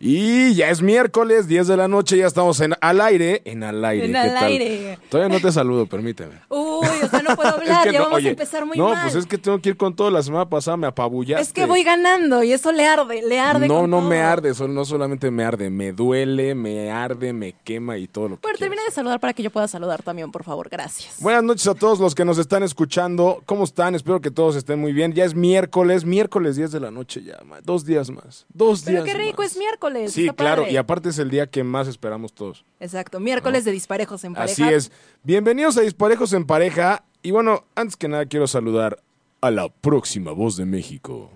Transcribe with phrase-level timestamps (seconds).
[0.00, 3.42] Y ya es miércoles, 10 de la noche, ya estamos en al aire.
[3.44, 4.06] En al aire.
[4.06, 4.98] En ¿qué al aire.
[5.10, 6.34] Todavía no te saludo, permíteme.
[6.48, 8.90] Uy, o sea, no puedo hablar, que ya no, vamos oye, a empezar muy no,
[8.90, 9.02] mal.
[9.02, 10.10] pues es que tengo que ir con todo.
[10.12, 11.42] La semana pasada me apabullaste.
[11.42, 14.08] Es que voy ganando y eso le arde, le arde No, con no todo.
[14.08, 18.36] me arde, no solamente me arde, me duele, me arde, me quema y todo lo
[18.36, 18.60] que Pero quieras.
[18.60, 21.16] termina de saludar para que yo pueda saludar también, por favor, gracias.
[21.20, 23.42] Buenas noches a todos los que nos están escuchando.
[23.46, 23.96] ¿Cómo están?
[23.96, 25.12] Espero que todos estén muy bien.
[25.12, 27.38] Ya es miércoles, miércoles 10 de la noche ya.
[27.44, 28.46] ma- Dos días más.
[28.54, 29.50] Dos Pero días qué rico, más.
[29.52, 29.87] es miércoles.
[30.08, 30.62] Sí, claro.
[30.62, 30.72] padre.
[30.72, 32.64] Y aparte es el día que más esperamos todos.
[32.80, 34.52] Exacto, miércoles de disparejos en pareja.
[34.64, 34.92] Así es.
[35.22, 37.04] Bienvenidos a Disparejos en Pareja.
[37.22, 39.02] Y bueno, antes que nada quiero saludar
[39.40, 41.30] a la próxima voz de México.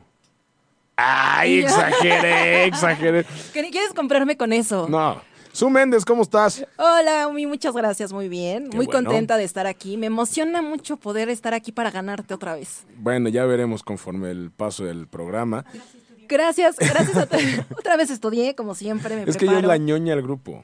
[0.97, 3.25] ¡Ay, exageré, exageré!
[3.53, 4.87] ¿Qué- ¿Quieres comprarme con eso?
[4.89, 5.21] No.
[5.53, 6.65] Su Méndez, ¿cómo estás?
[6.79, 8.71] Hola, Umi, muchas gracias, muy bien.
[8.71, 9.03] Qué muy bueno.
[9.11, 9.99] contenta de estar aquí.
[9.99, 12.85] Me emociona mucho poder estar aquí para ganarte otra vez.
[12.97, 15.65] Bueno, ya veremos conforme el paso del programa.
[15.65, 17.29] Gracias, gracias a
[17.79, 20.63] Otra vez estudié, como siempre, me Es que yo es la ñoña del grupo.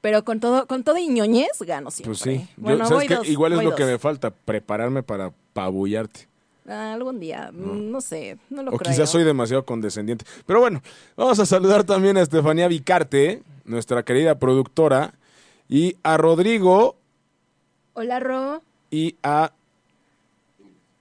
[0.00, 2.10] Pero con todo, con todo y ñoñez gano siempre.
[2.10, 2.46] Pues sí.
[2.56, 3.74] Yo- Bueno, ¿sabes voy dos, Igual es lo dos.
[3.74, 6.28] que me falta, prepararme para pabullarte.
[6.68, 8.92] Ah, algún día, mm, no sé, no lo O creo.
[8.92, 10.24] quizás soy demasiado condescendiente.
[10.46, 10.82] Pero bueno,
[11.16, 15.14] vamos a saludar también a Estefanía Vicarte, nuestra querida productora,
[15.68, 16.96] y a Rodrigo
[17.94, 18.62] Hola, Ro.
[18.90, 19.52] y a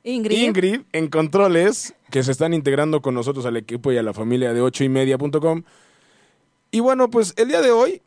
[0.07, 0.37] Ingrid.
[0.37, 4.53] Ingrid en controles, que se están integrando con nosotros al equipo y a la familia
[4.53, 5.63] de ocho y media.com.
[6.71, 8.01] Y bueno, pues el día de hoy,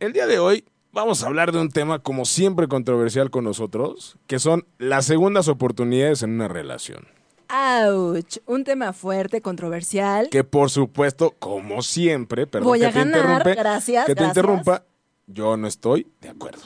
[0.00, 4.18] el día de hoy vamos a hablar de un tema como siempre controversial con nosotros,
[4.26, 7.08] que son las segundas oportunidades en una relación.
[7.48, 10.28] Ouch, un tema fuerte, controversial.
[10.28, 14.24] Que por supuesto, como siempre, perdón Voy que a te ganar, interrumpe, gracias, que te
[14.24, 14.84] interrumpa,
[15.26, 16.60] yo no estoy de acuerdo.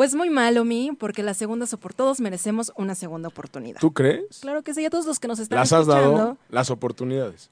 [0.00, 3.80] Pues muy malo, mi, porque las segundas por todos merecemos una segunda oportunidad.
[3.80, 4.38] ¿Tú crees?
[4.40, 6.16] Claro que sí, a todos los que nos están Las has escuchando.
[6.16, 7.50] dado las oportunidades.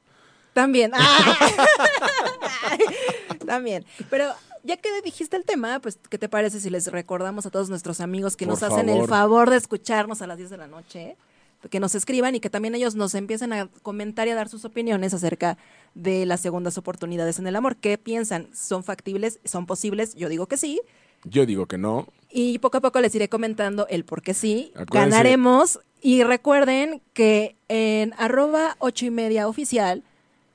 [0.54, 0.92] También.
[3.47, 3.84] También.
[4.09, 4.32] Pero
[4.64, 8.00] ya que dijiste el tema, pues, ¿qué te parece si les recordamos a todos nuestros
[8.00, 9.09] amigos que Por nos hacen el favor.
[9.10, 11.19] favor de escucharnos a las 10 de la noche?
[11.69, 14.65] Que nos escriban y que también ellos nos empiecen a comentar y a dar sus
[14.65, 15.59] opiniones acerca
[15.94, 17.76] de las segundas oportunidades en el amor.
[17.76, 18.48] ¿Qué piensan?
[18.54, 19.38] ¿Son factibles?
[19.44, 20.15] ¿Son posibles?
[20.15, 20.80] Yo digo que sí.
[21.25, 22.06] Yo digo que no.
[22.31, 24.72] Y poco a poco les iré comentando el por qué sí.
[24.75, 25.81] Acuérdense- Ganaremos.
[26.00, 30.03] Y recuerden que en arroba ocho y media oficial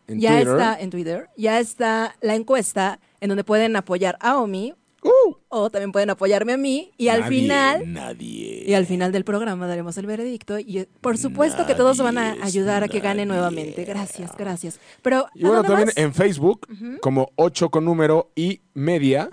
[0.08, 0.48] En ya Twitter.
[0.54, 4.74] está en Twitter, ya está la encuesta en donde pueden apoyar a Omi
[5.04, 5.36] ¡Uh!
[5.50, 8.64] o también pueden apoyarme a mí y al final Nadie.
[8.66, 12.18] y al final del programa daremos el veredicto y eh, por supuesto que todos van
[12.18, 13.84] a ayudar a que gane nuevamente.
[13.84, 14.80] Gracias, gracias.
[15.02, 16.68] Pero Y bueno, ¿a dónde también en Facebook,
[17.02, 19.30] como 8 con número y media.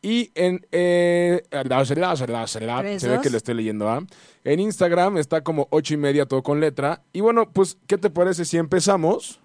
[0.00, 0.66] Y en.
[0.70, 4.04] Eh, se Tres, ve que le estoy leyendo A.
[4.44, 7.02] En Instagram está como 8 y media, todo con letra.
[7.12, 9.40] Y bueno, pues, ¿qué te parece si empezamos?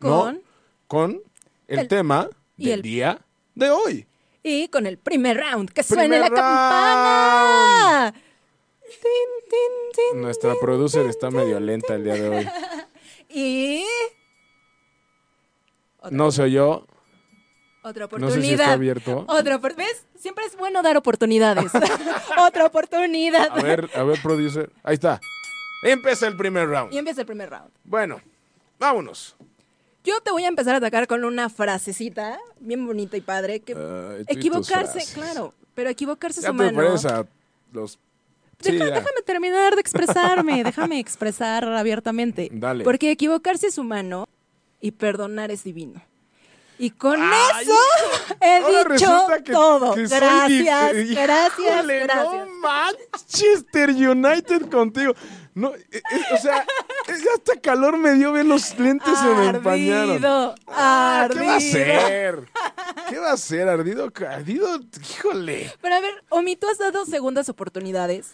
[0.00, 0.22] ¿no?
[0.22, 0.42] Con-
[0.86, 1.22] Con
[1.68, 3.20] el, el- tema y del el- día
[3.54, 4.06] de hoy.
[4.42, 8.14] y con el primer round, que suene la campana.
[10.14, 12.48] Nuestra producer está medio lenta el día de hoy.
[13.34, 13.82] Y
[15.98, 16.86] otra, No se oyó.
[17.82, 18.42] Otra No sé oportunidad.
[18.42, 19.24] si está abierto.
[19.28, 20.06] Otra ¿Ves?
[20.16, 21.70] Siempre es bueno dar oportunidades.
[22.38, 23.48] otra oportunidad.
[23.50, 24.70] A ver, a ver, producer.
[24.82, 25.20] Ahí está.
[25.84, 26.92] Empieza el primer round.
[26.92, 27.70] Y empieza el primer round.
[27.84, 28.20] Bueno,
[28.78, 29.34] vámonos.
[30.04, 33.72] Yo te voy a empezar a atacar con una frasecita bien bonita y padre que
[33.72, 35.14] Ay, tú y tus equivocarse, frases.
[35.14, 36.80] claro, pero equivocarse es Ya humano.
[36.80, 37.26] a
[37.72, 37.98] los...
[38.60, 38.94] Sí, Deja- ya.
[38.94, 42.48] déjame terminar de expresarme, déjame expresar abiertamente.
[42.52, 42.84] Dale.
[42.84, 44.28] Porque equivocarse es humano
[44.80, 46.00] y perdonar es divino.
[46.82, 47.72] Y con Ay, eso
[48.40, 49.94] he Ahora dicho que- todo.
[49.94, 52.32] que soy gracias, dif- gracias, Híjole, gracias.
[52.34, 55.12] No Manchester United contigo.
[55.54, 56.66] No, eh, eh, o sea,
[57.06, 60.10] ya hasta calor me dio ver los lentes se me empañaron.
[60.12, 61.70] Ardido, Ah, ¿Qué va a ardido.
[61.72, 62.48] ser?
[63.08, 63.68] ¿Qué va a ser?
[63.68, 65.72] Ardido, ardido, híjole.
[65.80, 68.32] Pero a ver, Omi, ¿tú has dado segundas oportunidades?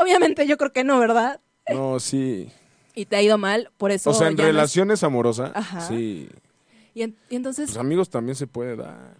[0.00, 1.40] Obviamente yo creo que no, ¿verdad?
[1.72, 2.50] No, sí.
[2.94, 5.52] Y te ha ido mal, por eso O sea, en ya no es- relaciones amorosas,
[5.54, 5.80] Ajá.
[5.80, 6.28] sí.
[6.96, 9.18] Y, en- y entonces, Pues amigos también se puede dar.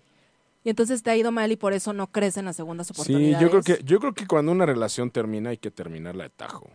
[0.64, 2.92] y entonces te ha ido mal y por eso no crees en las segundas Sí,
[2.94, 3.40] oportunidades.
[3.40, 6.70] yo creo que yo creo que cuando una relación termina hay que terminarla de tajo.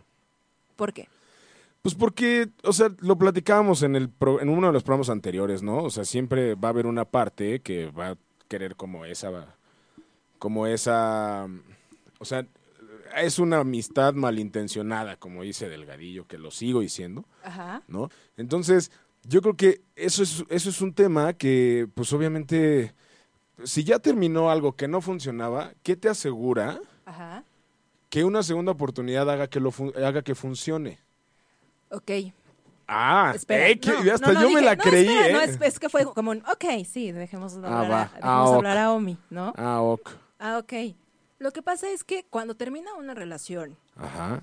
[0.76, 1.08] ¿Por qué?
[1.82, 5.60] Pues porque, o sea, lo platicábamos en el pro- en uno de los programas anteriores,
[5.64, 5.78] ¿no?
[5.82, 8.16] O sea, siempre va a haber una parte que va a
[8.46, 9.56] querer como esa
[10.38, 11.48] como esa
[12.20, 12.46] o sea,
[13.16, 17.82] es una amistad malintencionada, como dice Delgadillo, que lo sigo diciendo, Ajá.
[17.88, 18.08] ¿no?
[18.36, 18.92] Entonces,
[19.24, 22.94] yo creo que eso es, eso es un tema que, pues obviamente,
[23.64, 27.44] si ya terminó algo que no funcionaba, ¿qué te asegura Ajá.
[28.10, 29.72] que una segunda oportunidad haga que, lo
[30.04, 30.98] haga que funcione?
[31.90, 32.10] Ok.
[32.88, 33.68] Ah, Espera.
[33.68, 35.32] eh, que hasta no, no, yo me la creí, espera, ¿eh?
[35.32, 38.02] No, es, es que fue como un, ok, sí, dejemos de Ah, hablar, va.
[38.02, 38.54] a, dejemos Ah, ok.
[38.56, 39.52] hablar a Omi, ¿no?
[39.56, 40.10] Ah, ok.
[40.38, 40.72] Ah, ok.
[41.38, 44.40] Lo que pasa es que cuando termina una relación Ajá.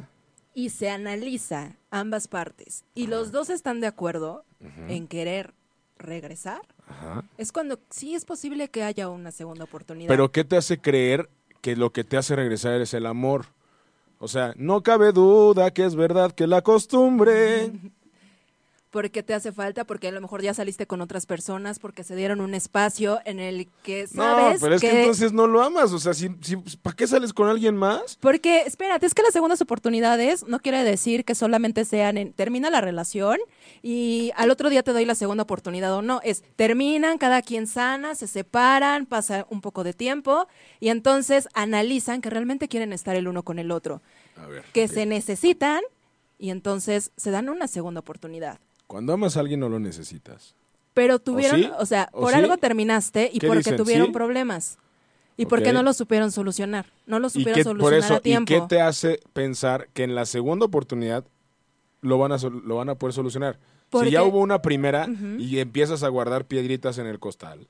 [0.54, 4.44] Y se analiza ambas partes y los dos están de acuerdo
[4.88, 5.54] en querer
[5.98, 7.24] regresar, Ajá.
[7.38, 10.08] es cuando sí es posible que haya una segunda oportunidad.
[10.08, 11.30] Pero ¿qué te hace creer
[11.62, 13.48] que lo que te hace regresar es el amor?
[14.20, 17.72] O sea, no cabe duda que es verdad que la costumbre.
[18.92, 22.16] porque te hace falta, porque a lo mejor ya saliste con otras personas, porque se
[22.16, 25.92] dieron un espacio en el que No, sabes pero es que, entonces no lo amas.
[25.94, 28.18] O sea, si, si- ¿para qué sales con alguien más?
[28.20, 32.72] Porque, espérate, es que las segundas oportunidades no quiere decir que solamente sean en termina
[32.72, 33.38] la relación
[33.84, 36.20] y al otro día te doy la segunda oportunidad o no.
[36.24, 40.48] Es terminan, cada quien sana, se separan, pasa un poco de tiempo
[40.80, 44.02] y entonces analizan que realmente quieren estar el uno con el otro,
[44.36, 44.64] A ver.
[44.74, 45.82] que se necesitan
[46.40, 48.60] y entonces se dan una segunda oportunidad.
[48.90, 50.56] Cuando amas a alguien no lo necesitas.
[50.96, 51.70] Pero tuvieron, sí?
[51.78, 52.40] o sea, ¿O por sí?
[52.40, 53.78] algo terminaste y ¿Qué porque dicen?
[53.78, 54.14] tuvieron ¿Sí?
[54.14, 54.80] problemas.
[55.38, 55.74] Y porque Ok.
[55.76, 56.88] no lo supieron solucionar.
[57.06, 58.52] No lo ¿Y supieron qué, solucionar por eso, a tiempo.
[58.52, 61.24] ¿Y qué te hace pensar que en la segunda oportunidad
[62.02, 63.60] lo van a, lo van a poder solucionar?
[63.92, 65.36] Porque- Si ya hubo una primera Ujú.
[65.40, 67.68] y empiezas a guardar piedritas en el costal,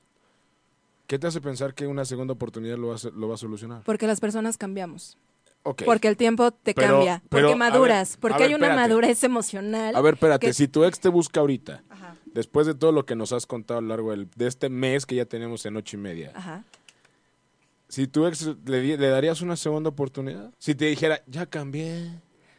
[1.06, 3.82] ¿qué te hace pensar que una segunda oportunidad lo va lo va a solucionar?
[3.84, 5.18] Porque las personas cambiamos.
[5.62, 8.88] Porque el tiempo te Pero- cambia, pero, porque maduras, ver, porque ver, hay una espérate.
[8.88, 9.94] madurez emocional.
[9.94, 13.04] A ver, espérate, que- si tu ex te busca ahorita, Ajá, después de todo lo
[13.04, 15.76] que nos has contado a lo largo del- de este mes que ya tenemos en
[15.76, 16.64] ocho y media, ajá.
[17.88, 22.10] si tu ex le, darías una segunda oportunidad, si te dijera, ya cambié,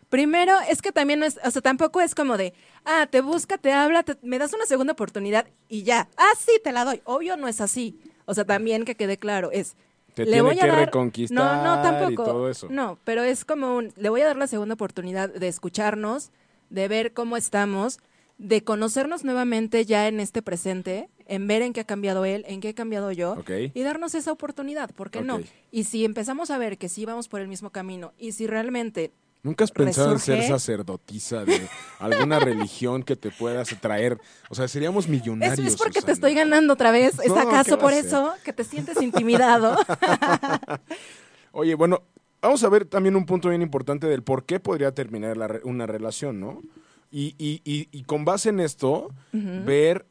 [0.09, 2.53] Primero, es que también no es, o sea, tampoco es como de,
[2.83, 6.09] ah, te busca, te habla, te- me das una segunda oportunidad y ya.
[6.17, 7.01] Ah, sí, te la doy.
[7.05, 7.97] Obvio no es así.
[8.25, 9.77] O sea, también que quede claro, es,
[10.13, 10.79] te le tiene voy a que dar...
[10.85, 12.23] reconquistar No, no, y tampoco.
[12.23, 12.67] todo eso.
[12.69, 16.31] No, pero es como un, le voy a dar la segunda oportunidad de escucharnos,
[16.69, 17.99] de ver cómo estamos,
[18.37, 22.59] de conocernos nuevamente ya en este presente, en ver en qué ha cambiado él, en
[22.59, 23.51] qué he cambiado yo, Ok.
[23.73, 25.39] y darnos esa oportunidad, ¿por qué no?
[25.71, 29.11] Y si empezamos a ver que sí vamos por el mismo camino, y si realmente
[29.43, 31.67] ¿Nunca has pensado en ser sacerdotisa de
[31.99, 34.19] alguna religión que te puedas traer?
[34.49, 35.59] O sea, seríamos millonarios.
[35.59, 37.17] Eso es porque te estoy ganando otra vez.
[37.19, 39.75] ¿Es No, ¿qué acaso por eso que te sientes intimidado?
[41.51, 42.03] Oye, bueno,
[42.41, 45.61] vamos a ver también un punto bien importante del por qué podría terminar la re-
[45.63, 46.61] una relación, ¿no?
[47.11, 50.05] Y, y- y- y con base en esto, ver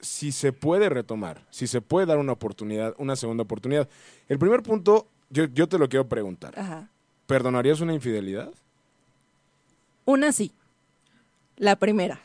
[0.00, 3.88] si se puede retomar, si se puede dar una oportunidad, una segunda oportunidad.
[4.28, 6.58] El primer punto, yo, yo te lo quiero preguntar.
[6.58, 6.88] Ajá.
[7.32, 8.50] ¿Perdonarías una infidelidad?
[10.04, 10.52] Una sí.
[11.56, 12.20] La primera.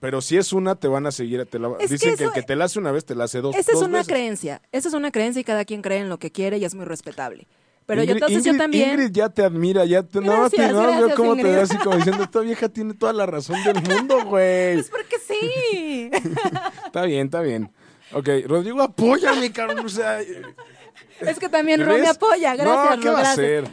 [0.00, 1.44] Pero si es una, te van a seguir.
[1.46, 3.14] Te la- Es que dicen que, eso- el que te la hace una vez, te
[3.14, 4.12] la hace dos, Esa es dos una veces.
[4.12, 4.62] creencia.
[4.72, 6.84] Esa es una creencia y cada quien cree en lo que quiere y es muy
[6.84, 7.46] respetable.
[7.86, 8.90] Pero yo Ingrid- entonces yo también.
[8.90, 10.20] Ingrid ya te admira, ya te.
[10.20, 13.12] más te- Gracias, más veo cómo te ve así como diciendo: Esta vieja tiene toda
[13.12, 14.74] la razón del mundo, güey.
[14.82, 16.10] Pues porque sí.
[16.86, 17.70] Está bien, está bien.
[18.12, 19.84] Ok, Rodrigo, apóyame, cabrón.
[19.86, 22.54] O sea, es que también Ro me apoya.
[22.54, 23.64] Gracias, No, ¿qué Ro, va a hacer?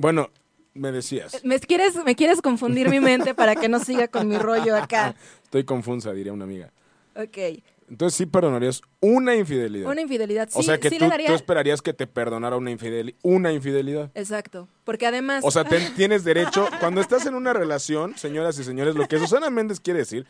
[0.00, 0.30] Bueno,
[0.72, 1.44] me decías.
[1.44, 5.14] ¿Me quieres, me quieres confundir mi mente para que no siga con mi rollo acá.
[5.44, 6.72] Estoy confusa, diría una amiga.
[7.14, 7.62] Ok.
[7.90, 9.90] Entonces sí perdonarías una infidelidad.
[9.90, 10.48] Una infidelidad.
[10.48, 11.26] Sí, o sea que sí tú, le daría.
[11.26, 12.74] tú esperarías que te perdonara una,
[13.22, 14.10] una infidelidad.
[14.14, 14.68] Exacto.
[14.84, 15.44] Porque además.
[15.44, 15.64] O sea,
[15.96, 16.66] tienes derecho.
[16.78, 20.24] Cuando estás en una relación, señoras y señores, lo que Susana Méndez quiere decir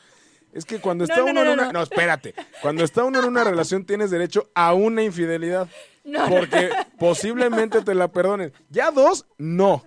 [0.52, 1.66] es que cuando No, está no, uno no, en una.
[1.66, 1.72] no.
[1.74, 2.34] No, espérate.
[2.60, 5.68] Cuando está uno en una relación, tienes derecho a una infidelidad.
[6.04, 6.36] No, no.
[6.36, 8.52] Porque posiblemente te la perdonen.
[8.70, 9.84] Ya dos, no.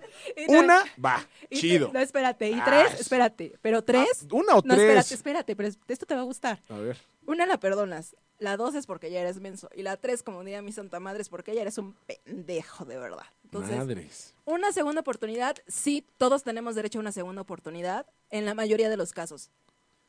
[0.48, 1.26] No- Una, va.
[1.50, 1.90] Chido.
[1.92, 2.50] no, espérate.
[2.50, 3.58] Y Ah, tres, es- espérate.
[3.62, 4.08] Pero tres.
[4.22, 4.78] Ah, ¿una o no, tres?
[4.80, 5.56] espérate, espérate.
[5.56, 6.62] Pero es- esto te va a gustar.
[6.68, 6.96] A ver.
[7.26, 8.16] Una la perdonas.
[8.38, 9.70] La dos es porque ya eres menso.
[9.74, 12.98] Y la tres, como diría mi santa madre, es porque ya eres un pendejo, de
[12.98, 13.24] verdad.
[13.44, 14.34] Entonces, Madres.
[14.44, 18.96] una segunda oportunidad, sí, todos tenemos derecho a una segunda oportunidad, en la mayoría de
[18.96, 19.50] los casos.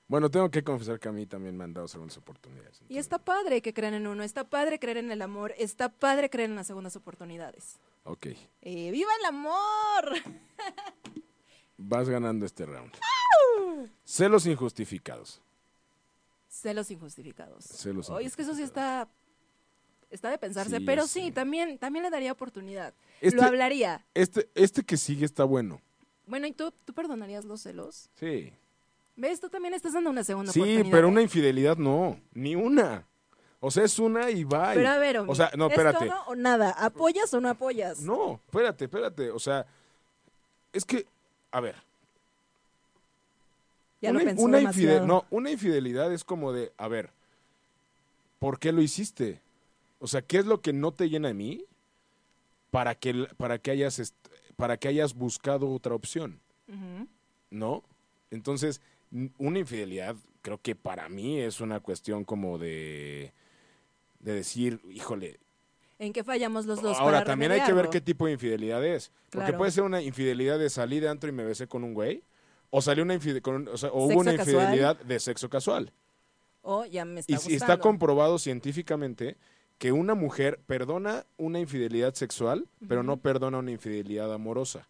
[0.08, 2.82] Bueno, tengo que confesar que a mí también me han dado segundas oportunidades.
[2.90, 6.30] Y está padre que crean en uno, está padre creer en el amor, está padre
[6.30, 7.80] creer en las segundas oportunidades.
[8.04, 8.28] Ok.
[8.62, 10.14] Eh, ¡Viva el amor!
[11.78, 12.92] Vas ganando este round.
[14.04, 15.42] Celos injustificados.
[16.50, 17.66] Celos injustificados.
[17.66, 19.10] Celos Oye, es que eso sí está,
[20.10, 21.22] está de pensarse, Sí, pero sí.
[21.24, 22.94] sí, también, también le daría oportunidad.
[23.22, 24.06] Este- Lo hablaría.
[24.14, 25.82] Este, este que sigue está bueno.
[26.28, 28.10] Bueno, ¿y tú, tú perdonarías los celos?
[28.16, 28.54] Sí.
[29.18, 29.40] ¿Ves?
[29.40, 30.92] Tú también estás dando una segunda Sí, oportunidad.
[30.92, 31.12] pero ¿eh?
[31.12, 32.20] una infidelidad no.
[32.34, 33.06] Ni una.
[33.60, 34.74] O sea, es una y va.
[34.74, 36.06] Pero a ver, O Omi, sea, no, ¿es espérate.
[36.08, 36.72] todo o nada?
[36.72, 38.02] ¿Apoyas o no apoyas?
[38.02, 39.32] No, espérate, espérate.
[39.32, 39.66] O sea,
[40.74, 41.08] es que,
[41.52, 41.76] a ver,
[44.02, 44.62] Ya una, lo pensó una
[45.06, 47.10] no, una infidelidad es como de, a ver,
[48.40, 49.42] ¿por qué lo hiciste?
[50.00, 51.66] O sea, ¿qué es lo que no te llena a mí
[52.70, 54.14] para que, para que, hayas,
[54.58, 56.40] para que hayas buscado otra opción?
[57.50, 57.84] ¿No?
[58.32, 58.82] Entonces,
[59.38, 63.32] una infidelidad creo que para mí es una cuestión como de,
[64.20, 65.40] de decir, híjole,
[65.98, 66.98] ¿En qué fallamos los dos?
[66.98, 69.12] ahora para también hay que ver qué tipo de infidelidad es.
[69.32, 72.22] Porque puede ser una infidelidad de salir de antro y me besé con un güey,
[72.70, 74.56] o salió una con un- o, sea, o hubo una casual.
[74.56, 75.92] infidelidad de sexo casual.
[76.62, 77.56] O ya me está Y, gustando.
[77.58, 79.38] está comprobado científicamente
[79.78, 84.88] que una mujer perdona una infidelidad sexual, pero no perdona una infidelidad amorosa.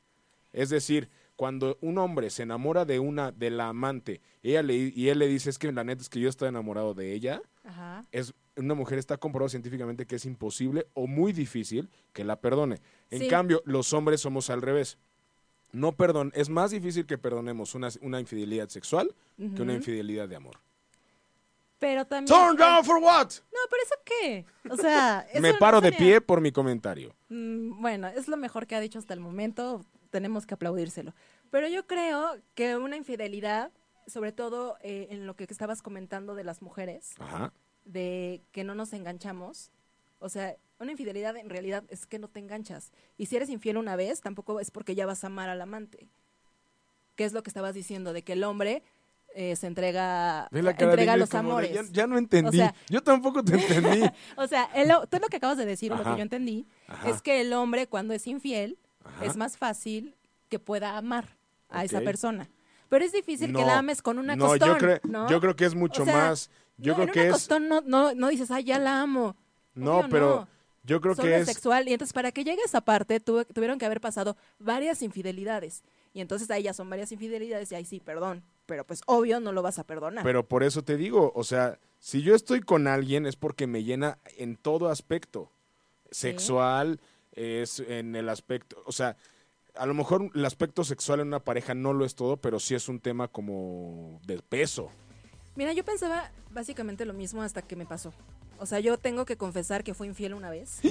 [0.54, 5.10] Es decir, cuando un hombre se enamora de una de la amante, ella le, y
[5.10, 8.06] él le dice es que la neta es que yo estoy enamorado de ella, Ajá.
[8.12, 12.80] es una mujer está comprobado científicamente que es imposible o muy difícil que la perdone.
[13.12, 13.27] En Sí.
[13.27, 14.98] cambio, los hombres somos al revés.
[15.74, 20.38] No perdon, es más difícil que perdonemos una, una infidelidad sexual que una infidelidad de
[20.38, 20.58] amor.
[21.80, 22.27] Pero también...
[22.34, 23.27] Turn down for what?
[23.51, 24.46] No, pero ¿eso qué?
[24.70, 25.27] O sea...
[25.42, 27.13] Me paro no de pie por mi comentario.
[27.27, 29.86] Mm, Bueno, es lo mejor que ha dicho hasta el momento,
[30.16, 31.14] tenemos que aplaudírselo.
[31.52, 33.70] Pero yo creo que una infidelidad,
[34.08, 37.52] sobre todo eh, en lo que estabas comentando de las mujeres, Ajá.
[37.84, 39.72] de que no nos enganchamos,
[40.20, 42.94] o sea, una infidelidad en realidad es que no te enganchas.
[43.18, 46.08] Y si eres infiel una vez, tampoco es porque ya vas a amar al amante.
[47.18, 48.14] ¿Qué es lo que estabas diciendo?
[48.14, 48.82] De que el hombre
[49.34, 51.74] eh, se entrega, entrega los de, amores.
[51.74, 52.48] ya, ya no entendí.
[52.48, 54.10] O sea- Yo tampoco te entendí.
[54.38, 57.10] O sea, el tú lo que acabas de decir, lo que yo entendí, Ajá.
[57.10, 59.26] es que el hombre cuando es infiel Ajá.
[59.26, 60.16] es más fácil
[60.50, 61.26] que pueda amar
[61.70, 62.50] a esa persona.
[62.90, 65.30] Pero es difícil que la ames con una no, costón, yo, creo, ¿no?
[65.30, 66.50] yo creo que es mucho O sea, más.
[66.78, 67.34] Yo no, creo en que una es.
[67.34, 69.36] costón no, no, no dices, ay, ya la amo.
[69.74, 70.48] No, Obvio pero
[70.84, 71.88] yo creo Solo que es sexual.
[71.88, 75.84] Y entonces, para que llegue a esa parte, tuve- tuvieron que haber pasado varias infidelidades.
[76.14, 78.44] Y entonces ahí ya son varias infidelidades y ahí sí, perdón.
[78.68, 80.24] Pero pues obvio no lo vas a perdonar.
[80.24, 83.84] Pero por eso te digo, o sea, si yo estoy con alguien es porque me
[83.84, 85.52] llena en todo aspecto.
[86.12, 87.00] Sexual,
[87.36, 89.15] es en el aspecto, o sea,
[89.75, 92.75] a lo mejor el aspecto sexual en una pareja no lo es todo, pero sí
[92.75, 94.89] es un tema como de peso.
[95.56, 98.13] Mira, yo pensaba básicamente lo mismo hasta que me pasó.
[98.58, 100.80] O sea, yo tengo que confesar que fui infiel una vez.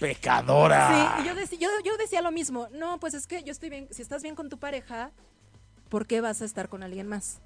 [0.00, 1.16] ¡Pecadora!
[1.18, 2.68] Sí, yo, deci- yo, yo decía lo mismo.
[2.72, 3.86] No, pues es que yo estoy bien.
[3.90, 5.12] Si estás bien con tu pareja,
[5.88, 7.40] ¿por qué vas a estar con alguien más?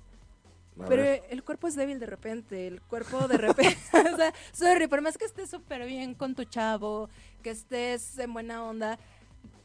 [0.80, 1.22] A Pero ver.
[1.30, 2.66] el cuerpo es débil de repente.
[2.66, 3.76] El cuerpo de repente.
[4.12, 7.08] o sea, sorry, por más que estés súper bien con tu chavo,
[7.42, 8.98] que estés en buena onda,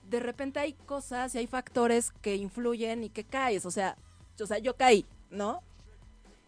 [0.10, 3.66] de repente hay cosas y hay factores que influyen y que caes.
[3.66, 3.98] O sea,
[4.42, 5.62] o sea, yo caí, ¿no?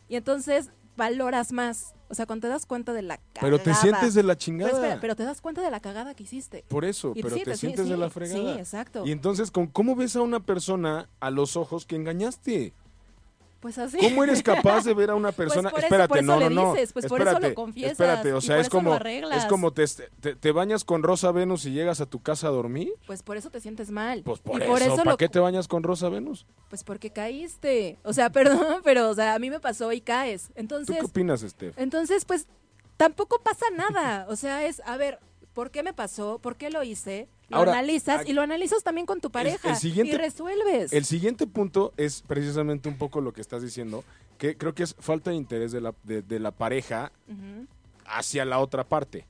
[0.08, 1.94] Y entonces valoras más.
[2.10, 3.42] O sea, cuando te das cuenta de la cagada.
[3.42, 4.72] Pero te sientes de la Pero, chingada.
[4.72, 6.64] espera, pero te das cuenta de la cagada que hiciste.
[6.68, 8.54] Por eso, Y pero sí, te sí, sientes de sí, la fregada.
[8.54, 9.04] Sí, exacto.
[9.06, 12.74] Y entonces, ¿con- ¿cómo ves a una persona a los ojos que engañaste?
[13.64, 13.98] Pues así.
[13.98, 15.70] ¿Cómo eres capaz de ver a una persona?
[15.70, 16.74] por eso- espérate, por eso no, le no, no.
[16.74, 19.72] dices, pues por eso lo espérate, confiesas, Espérate, o sea, por es como es como
[19.72, 19.86] te,
[20.20, 22.92] te, te bañas con Rosa Venus y llegas a tu casa a dormir.
[23.08, 24.22] Pues por eso te sientes mal.
[24.26, 26.46] Pues por, y eso, por eso, ¿para lo- qué te bañas con Rosa Venus?
[26.70, 27.98] Pues porque caíste.
[28.04, 30.48] O sea, perdón, pero o sea, a mí me pasó y caes.
[30.48, 31.78] ¿Tú Entonces, qué opinas, Steph?
[31.80, 32.48] entonces pues
[32.98, 34.26] tampoco pasa nada.
[34.30, 35.20] O sea, es, a ver,
[35.54, 36.40] ¿por qué me pasó?
[36.40, 37.30] ¿Por qué lo hice?
[37.54, 40.92] Lo Ahora, analizas y lo analizas también con tu pareja el siguiente- y resuelves.
[40.94, 44.04] El siguiente punto es precisamente un poco lo que estás diciendo,
[44.38, 47.12] que creo que es falta de interés de la, de- de la pareja
[48.06, 49.26] hacia la otra parte,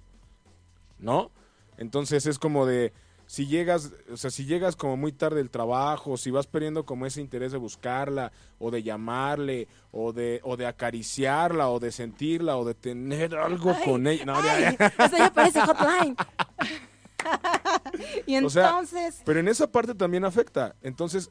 [0.99, 1.31] ¿no?
[1.77, 2.93] Entonces es como de,
[3.25, 7.05] si llegas, o sea, si llegas como muy tarde del trabajo, si vas perdiendo como
[7.05, 12.57] ese interés de buscarla, o de llamarle, o de, o de acariciarla, o de sentirla,
[12.57, 14.25] o de tener algo Ay, con ella.
[14.25, 14.87] No, ya, ya.
[15.05, 16.15] Eso ya parece hotline.
[18.25, 20.75] y O sea, entonces, Pero en esa parte también afecta.
[20.81, 21.29] Entonces,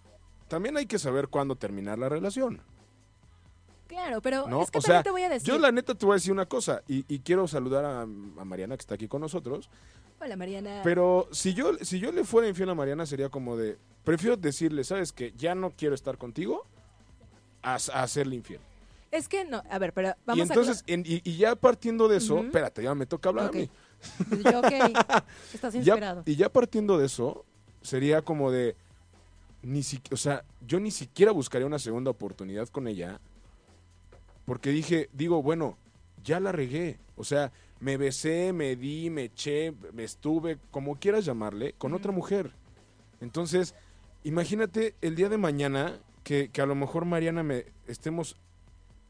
[0.49, 2.61] también hay que saber cuándo terminar la relación.
[3.87, 4.62] claro, pero ¿no?
[4.62, 5.46] es que o también sea, te voy a decir.
[5.49, 8.06] yo la neta te voy a decir una cosa, y, y quiero saludar a, a
[8.06, 9.68] Mariana que está aquí con nosotros,
[10.20, 10.80] Hola, Mariana.
[10.84, 14.84] pero si yo, si yo le fuera infiel a Mariana sería como de, prefiero decirle,
[14.84, 16.64] ¿sabes que Ya no quiero estar contigo
[17.62, 18.61] a, a hacerle infiel.
[19.11, 22.16] Es que no, a ver, pero y vamos entonces, en- y, y ya partiendo de
[22.18, 22.44] eso, Ujú.
[22.44, 23.68] espérate, ya me toca hablar a mí.
[24.50, 24.73] Yo, ok,
[25.54, 26.23] estás Ya- inspirado.
[26.26, 27.44] y ya partiendo de eso,
[27.82, 28.76] sería como de,
[29.62, 33.21] ni si, o sea, yo ni siquiera buscaría una segunda oportunidad con ella,
[34.44, 35.76] porque dije, digo, bueno,
[36.25, 41.25] ya la regué, o sea, me besé, me di, me eché, me estuve, como quieras
[41.25, 42.52] llamarle, con otra mujer.
[43.21, 43.75] Entonces,
[44.25, 48.37] imagínate el día de mañana que, que a lo mejor Mariana me estemos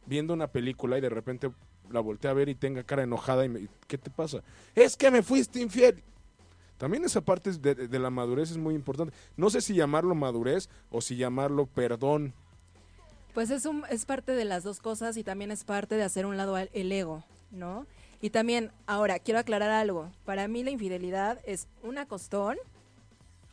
[0.07, 1.51] viendo una película y de repente
[1.93, 4.43] la volteé a ver y tenga cara enojada y me, ¿qué te pasa?
[4.75, 6.03] Es que me fuiste infiel.
[6.79, 9.15] También esa parte de, de la madurez es muy importante.
[9.37, 12.33] No sé si llamarlo madurez o si llamarlo perdón.
[13.35, 16.27] Pues es, un, es parte de las dos cosas y también es parte de hacer
[16.27, 17.87] un lado al- el ego, ¿no?
[18.21, 20.11] Y también, ahora, quiero aclarar algo.
[20.25, 22.57] Para mí la infidelidad es un acostón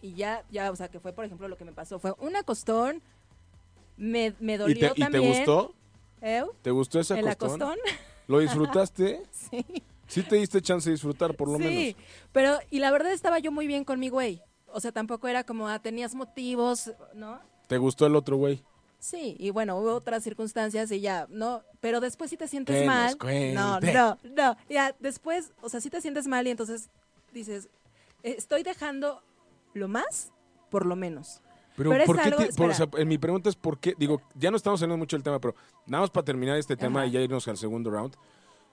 [0.01, 1.97] y ya, ya, o sea, que fue, por ejemplo, lo que me pasó.
[1.99, 3.01] Fue un acostón,
[3.97, 5.37] me, me ¿Y dolió te, y te también.
[5.37, 5.73] gustó?
[6.21, 6.43] ¿Eh?
[6.61, 7.77] ¿Te gustó ese ¿El acostón?
[8.29, 9.23] ¿Lo disfrutaste?
[9.31, 9.65] sí.
[10.07, 11.95] Sí te diste chance de disfrutar, por lo sí, menos.
[12.31, 14.41] pero, y la verdad estaba yo muy bien con mi güey.
[14.71, 17.39] O sea, tampoco era como, ah, tenías motivos, ¿no?
[17.67, 18.63] ¿Te gustó el otro güey?
[18.99, 22.85] Sí, y bueno, hubo otras circunstancias y ya, no, pero después sí te sientes Que
[22.85, 23.17] mal.
[23.53, 26.89] No, no, no, ya después, o sea, sí te sientes mal y entonces
[27.33, 27.69] dices,
[28.23, 29.23] eh, estoy dejando
[29.73, 30.31] lo más
[30.69, 31.41] por lo menos.
[31.79, 32.21] Pero, Pero es ¿por qué?
[32.23, 33.01] algo- te- por- o sea, espera.
[33.03, 33.95] en mi pregunta es por qué.
[33.97, 35.55] Digo, ya no estamos saliendo mucho del tema, pero
[35.87, 37.07] nada más para terminar este tema Ajá.
[37.07, 38.15] y ya irnos al segundo round.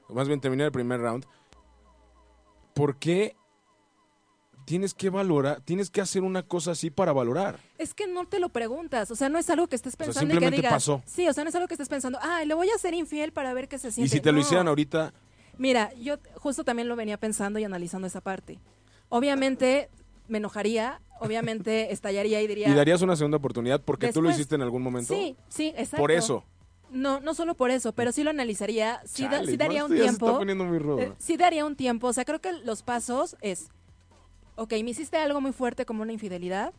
[0.09, 1.25] O más bien terminar el primer round.
[2.75, 3.37] ¿Por qué
[4.65, 7.61] tienes que valorar, tienes que hacer una cosa así para valorar?
[7.79, 10.25] Es que no te lo preguntas, o sea, no es algo que estés sea, pensando
[10.25, 11.03] y que simplemente digas, pasó.
[11.07, 13.33] sí, o sea, no es algo que estés pensando, ah, le voy a ser infiel
[13.33, 14.07] para ver qué se siente.
[14.07, 15.13] Y si te lo hicieran ahorita,
[15.59, 18.59] Mira, yo justo también lo venía pensando y analizando esa parte.
[19.09, 19.89] Obviamente
[20.29, 24.37] me enojaría, obviamente estallaría y diría, ¿y darías una segunda oportunidad porque tú lo Después-
[24.41, 25.15] hiciste en algún momento?
[25.15, 25.97] sí, sí, exacto.
[25.99, 26.45] Por eso.
[26.91, 29.93] No, no solo por eso, pero sí lo analizaría, sí, da- Chale, sí daría un
[29.93, 30.27] tiempo.
[30.27, 31.01] está poniendo muy rudo.
[31.01, 33.69] eh, sí daría un tiempo, o sea, creo que los pasos es,
[34.55, 36.73] ok, me hiciste algo muy fuerte como una infidelidad,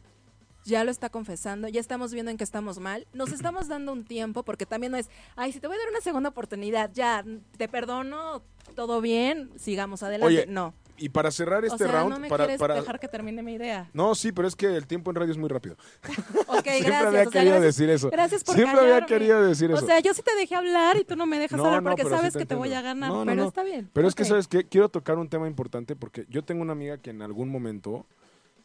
[0.64, 4.06] ya lo está confesando, ya estamos viendo en que estamos mal, nos estamos dando un
[4.06, 7.26] tiempo, porque también no es, ay, si te voy a dar una segunda oportunidad, ya,
[7.58, 8.42] te perdono,
[8.76, 10.26] todo bien, sigamos adelante.
[10.34, 10.74] Oye, no.
[10.98, 13.44] Y para cerrar O este sea, round, no me para, quieres para- dejar que termine
[13.44, 13.90] mi idea.
[13.94, 15.76] No, sí, pero es que el tiempo en radio es muy rápido.
[16.48, 17.06] Ok, Siempre gracias.
[17.06, 18.10] había o sea, querido gracias- decir eso.
[18.10, 19.84] Gracias por Siempre había querido decir eso.
[19.84, 21.90] O sea, yo sí te dejé hablar y tú no me dejas No, hablar no,
[21.92, 23.90] porque sí sabes te que te voy a ganar, pero está bien.
[23.94, 24.26] Pero es que.
[24.26, 24.64] ¿sabes qué?
[24.66, 28.06] Quiero tocar un tema importante porque yo tengo una amiga que en algún momento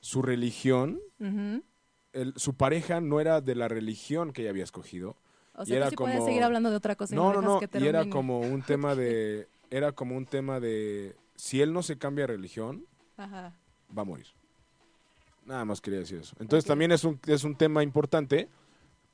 [0.01, 1.01] su religión,
[2.13, 5.17] el- su pareja no era de la religión que ella había escogido.
[5.55, 7.43] O Y sea, era tú sí puedes seguir hablando de otra cosa y No, no,
[7.43, 7.61] no.
[7.61, 9.49] que Y era como un tema de.
[9.71, 11.15] Era como un tema de.
[11.37, 12.85] Si él no se cambia de religión,
[13.17, 13.55] Ajá.
[13.97, 14.27] va a morir.
[15.45, 16.37] Nada más quería decir eso.
[16.39, 18.49] Entonces también es un, es un tema importante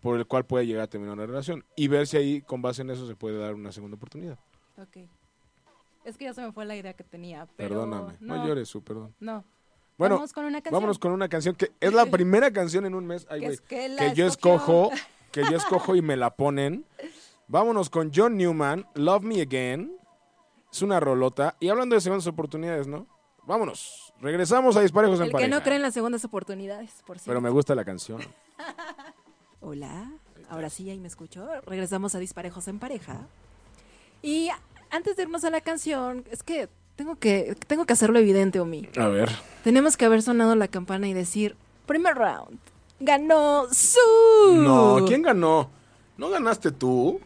[0.03, 1.65] por el cual puede llegar a terminar una relación.
[1.75, 4.39] Y ver si ahí, con base en eso, se puede dar una segunda oportunidad.
[4.77, 4.99] Ok.
[6.05, 7.71] Es que ya se me fue la idea que tenía, pero...
[7.71, 8.15] Perdóname.
[8.21, 9.15] No, No, llores, su perdón.
[9.21, 9.45] No.
[9.97, 10.73] Bueno, Vamos con una canción.
[10.75, 13.27] vámonos con una canción que es la primera canción en un mes.
[13.31, 14.91] Ay, es que que yo escojo,
[15.33, 16.85] que yo escojo y me la ponen.
[17.49, 19.98] Vámonos con John Newman, Love Me Again.
[20.73, 21.57] Es una rolota.
[21.61, 23.07] Y hablando de segundas oportunidades, ¿no?
[23.45, 24.13] Vámonos.
[24.21, 25.51] Regresamos a Disparejos en El que Pareja.
[25.57, 27.41] no cree en las segundas oportunidades, por Pero cierto.
[27.41, 28.21] me gusta la canción.
[29.61, 30.13] Hola,
[30.51, 31.47] ahora sí, ahí me escucho.
[31.67, 33.27] Regresamos a Disparejos en Pareja.
[34.23, 34.51] Y
[34.91, 38.89] antes de irnos a la canción, es que tengo que, tengo que hacerlo evidente, Omi.
[38.99, 39.31] A ver.
[39.65, 42.59] Tenemos que haber sonado la campana y decir, primer round,
[43.01, 44.55] ganó su...
[44.55, 45.71] No, ¿quién ganó?
[46.17, 47.21] ¿No ganaste tú?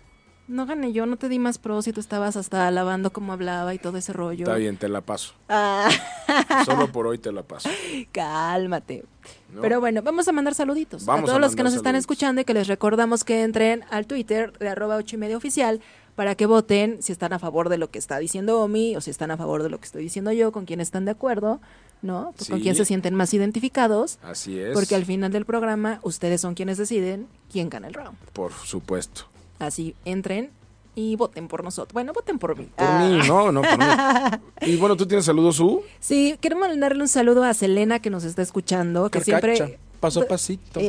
[0.52, 3.72] No gané yo, no te di más pros y tú estabas hasta alabando cómo hablaba
[3.74, 4.44] y todo ese rollo.
[4.44, 5.32] Está bien, te la paso.
[5.48, 5.88] Ah,
[6.66, 7.70] Solo por hoy te la paso.
[8.12, 9.04] cálmate.
[9.52, 9.62] ¿no?
[9.62, 12.40] Pero bueno, vamos a mandar saluditos Vamos a todos a los que nos están escuchando
[12.40, 15.80] y que les recordamos que entren al Twitter de arroba ocho y media oficial
[16.16, 19.10] para que voten si están a favor de lo que está diciendo Omi o si
[19.10, 21.60] están a favor de lo que estoy diciendo yo, con quién están de acuerdo,
[22.02, 22.34] ¿no?
[22.48, 22.62] Con Sí.
[22.62, 24.74] quién se sienten más identificados, Así es.
[24.74, 28.18] porque al final del programa ustedes son quienes deciden quién gana el round.
[28.34, 29.22] Por supuesto.
[29.58, 30.50] Así entren
[30.94, 31.92] y voten por nosotros.
[31.94, 32.68] Bueno, voten por mí.
[32.76, 32.98] Por Ah.
[33.08, 33.84] mí, no, no, por mí.
[34.62, 35.82] Y bueno, ¿tú tienes saludos, Su?
[36.00, 40.22] Sí, quiero mandarle un saludo a Selena que nos está escuchando, que Carcacha, siempre Paso
[40.22, 40.80] a pasito.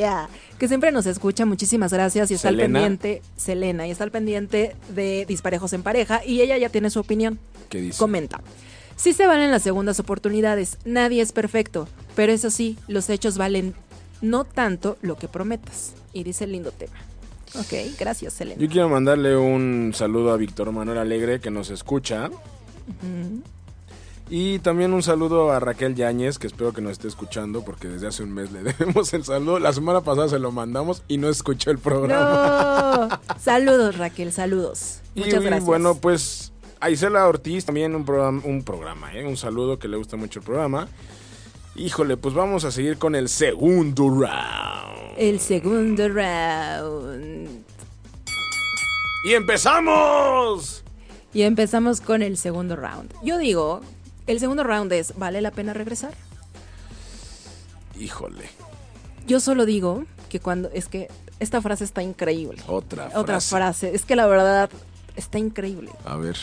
[0.57, 4.75] Que siempre nos escucha, muchísimas gracias y está al pendiente, Selena, y está al pendiente
[4.89, 7.37] de Disparejos en Pareja y ella ya tiene su opinión.
[7.69, 7.99] ¿Qué dice?
[7.99, 8.41] Comenta.
[8.95, 13.75] Sí se valen las segundas oportunidades, nadie es perfecto, pero eso sí, los hechos valen
[14.21, 15.93] no tanto lo que prometas.
[16.11, 16.93] Y dice el lindo tema.
[17.55, 18.59] Ok, gracias, Selena.
[18.59, 22.29] Yo quiero mandarle un saludo a Víctor Manuel Alegre que nos escucha.
[24.29, 28.07] Y también un saludo a Raquel Yáñez, que espero que nos esté escuchando, porque desde
[28.07, 29.59] hace un mes le debemos el saludo.
[29.59, 33.09] La semana pasada se lo mandamos y no escuchó el programa.
[33.09, 33.35] No.
[33.39, 35.01] Saludos, Raquel, saludos.
[35.13, 35.65] y, Muchas gracias.
[35.65, 39.25] bueno, pues a Isela Ortiz también un programa, un programa, ¿eh?
[39.25, 40.87] un saludo que le gusta mucho el programa.
[41.75, 45.13] Híjole, pues vamos a seguir con el segundo round.
[45.17, 47.63] El segundo round.
[49.25, 50.83] ¡Y empezamos!
[51.33, 53.11] Y empezamos con el segundo round.
[53.23, 53.81] Yo digo,
[54.27, 56.13] el segundo round es, ¿vale la pena regresar?
[57.99, 58.49] Híjole,
[59.25, 61.07] Yo solo digo que cuando, es que
[61.39, 62.61] esta frase está increíble.
[62.67, 63.17] otra frase.
[63.19, 64.69] Otra frase, es que la verdad
[65.15, 65.89] está increíble.
[66.05, 66.37] A ver.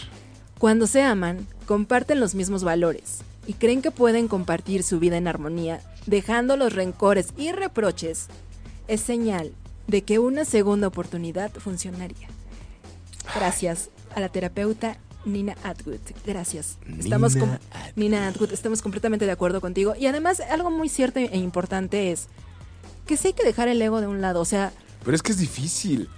[0.58, 5.26] Cuando se aman, comparten los mismos valores y creen que pueden compartir su vida en
[5.26, 8.28] armonía, dejando los rencores y reproches,
[8.86, 9.50] es señal
[9.88, 12.28] de que una segunda oportunidad funcionaría.
[13.34, 15.98] Gracias a la terapeuta Nina Atwood.
[16.24, 16.78] Gracias.
[16.96, 17.92] Estamos Nina com- Atwood.
[17.96, 19.94] Nina Atwood, estamos completamente de acuerdo contigo.
[19.98, 22.28] Y además, algo muy cierto e importante es
[23.04, 24.40] que sí hay que dejar el ego de un lado.
[24.40, 24.72] O sea,
[25.04, 26.08] Pero es que es difícil.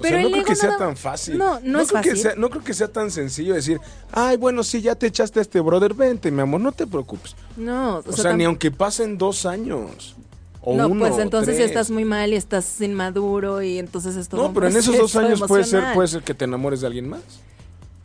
[0.00, 1.38] O Pero sea, no creo que sea tan fácil.
[1.38, 2.22] No, no es creo que fácil.
[2.22, 3.80] sea- no creo que sea tan sencillo decir,
[4.12, 7.36] ay, bueno, sí, ya te echaste a este brother, vente, mi amor, no te preocupes.
[7.56, 7.98] no.
[7.98, 10.16] O, sea, tam- ni aunque pasen dos años.
[10.62, 11.68] O no, uno, pues o entonces tres.
[11.68, 15.16] estás muy mal y estás inmaduro y entonces es todo No, pero en esos dos
[15.16, 17.22] años puede ser, puede ser que te enamores de alguien más.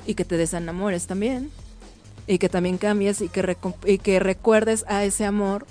[0.08, 1.50] Y que te desenamores también.
[2.28, 5.66] Y que también cambies y que, y que recuerdes a ese amor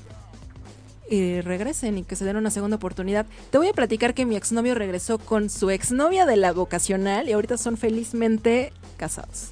[1.11, 3.27] y regresen y que se den una segunda oportunidad.
[3.51, 7.33] Te voy a platicar que mi exnovio regresó con su exnovia de la vocacional y
[7.33, 9.51] ahorita son felizmente casados.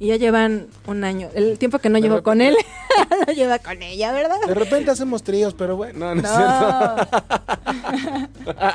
[0.00, 1.28] Y ya llevan un año.
[1.34, 2.56] El tiempo que no llevo con él,
[3.26, 4.36] lo lleva con ella, ¿verdad?
[4.46, 7.08] De repente hacemos tríos, pero bueno, no, no es cierto.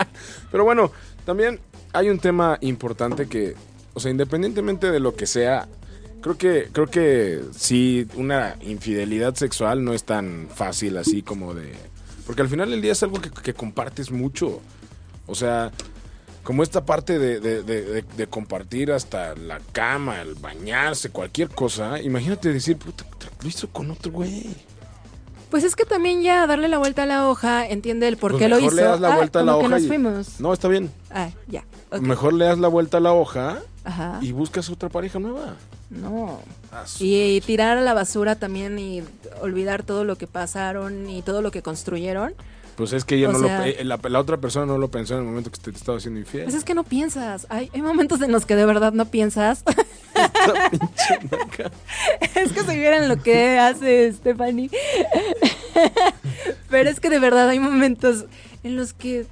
[0.52, 0.92] Pero bueno,
[1.26, 1.60] también
[1.94, 3.56] hay un tema importante que,
[3.94, 5.68] o sea, independientemente de lo que sea,
[6.22, 11.74] creo que, creo que sí, una infidelidad sexual no es tan fácil así como de.
[12.26, 14.60] Porque al final del día es algo que, que compartes mucho.
[15.28, 15.72] O sea,
[16.44, 21.50] como esta parte de, de- de- de- de compartir hasta la cama, el bañarse, cualquier
[21.50, 22.02] cosa.
[22.02, 23.06] Imagínate decir, puta,
[23.42, 24.56] lo hizo con otro güey.
[25.50, 28.42] Pues es que también ya darle la vuelta a la hoja, entiende el por Pues
[28.42, 28.82] qué lo mejor hizo.
[28.82, 30.40] le das la Ah, vuelta a la hoja nos y- fuimos.
[30.40, 30.92] No, está bien.
[31.12, 31.64] Ah, ya.
[32.02, 34.18] Mejor le das la vuelta a la hoja Ajá.
[34.22, 35.56] y buscas otra pareja nueva.
[36.02, 36.40] No.
[36.72, 39.04] Ah, Y, tirar a la basura también y
[39.42, 42.34] olvidar todo lo que pasaron y todo lo que construyeron.
[42.76, 45.14] Pues es que ella O no sea- lo, la, la otra persona no lo pensó
[45.14, 46.46] en el momento que te, te estaba haciendo infiel.
[46.46, 47.46] Pues es que no piensas.
[47.50, 49.64] Hay, hay momentos en los que de verdad no piensas.
[52.36, 54.70] es que si vieran lo que hace Stephanie.
[56.70, 58.26] Pero es que de verdad hay momentos
[58.64, 59.26] en los que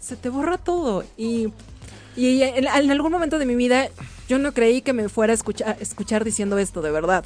[0.00, 1.04] se te borra todo.
[1.16, 1.48] Y,
[2.16, 3.88] y en, en algún momento de mi vida
[4.32, 7.22] yo no creí que me fuera a escuchar, escuchar diciendo esto, de verdad.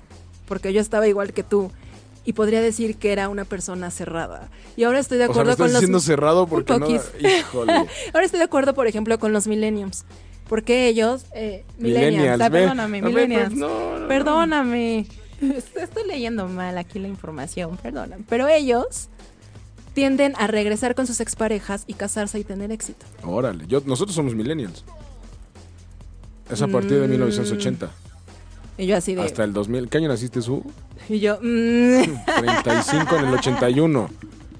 [0.49, 1.71] Porque yo estaba igual que tú.
[2.25, 4.49] Y podría decir que era una persona cerrada.
[4.77, 5.81] Y ahora estoy de o sea, acuerdo me estás con los...
[5.81, 6.89] diciendo cerrado porque no...
[7.21, 7.73] Híjole.
[8.13, 10.05] Ahora estoy de acuerdo, por ejemplo, con los millenniums.
[10.49, 14.09] Porque ellos, eh, millennials, Millennials, perdóname, ver, millennials, pues, no, no, no.
[14.09, 15.07] perdóname.
[15.41, 18.25] Est- Estoy leyendo mal aquí la información, perdóname.
[18.29, 19.09] Pero ellos
[19.95, 23.07] tienden a regresar con sus exparejas y casarse y tener éxito.
[23.23, 24.85] Órale, yo, nosotros somos millennials.
[26.51, 27.11] Es a partir de Mm.
[27.11, 27.91] 1980
[28.79, 29.23] Y yo así de...
[29.23, 29.89] hasta el 2000.
[29.89, 30.63] ¿Qué año naciste, Su?
[31.09, 31.39] Y yo...
[31.43, 32.25] mm.
[32.39, 34.11] 35 en el 81.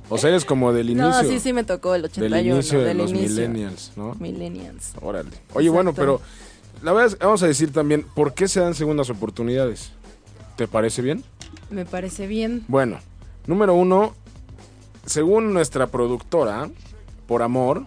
[0.09, 1.09] O sea, eres como del inicio.
[1.11, 2.37] no, sí, sí me tocó el 81.
[2.37, 3.29] del inicio de los inicio.
[3.49, 4.15] millennials, ¿no?
[4.21, 4.93] Millennials.
[5.01, 5.31] Órale.
[5.55, 6.21] Oye, bueno, pero
[6.83, 9.91] la verdad es, vamos a decir también, ¿por qué se dan segundas oportunidades?
[10.57, 11.25] ¿Te parece bien?
[11.71, 12.65] Me parece bien.
[12.69, 12.99] Bueno,
[13.49, 14.15] número uno,
[15.07, 16.71] según nuestra productora,
[17.27, 17.85] por amor,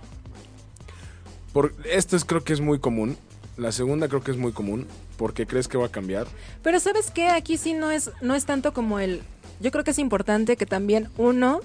[1.54, 3.18] por, esto es, creo que es muy común.
[3.60, 4.88] La segunda creo que es muy común.
[5.17, 6.28] porque crees que va a cambiar?
[6.63, 7.28] Pero ¿sabes qué?
[7.28, 9.22] Aquí sí no es, no es tanto como el...
[9.60, 11.60] Yo creo que es importante que también uno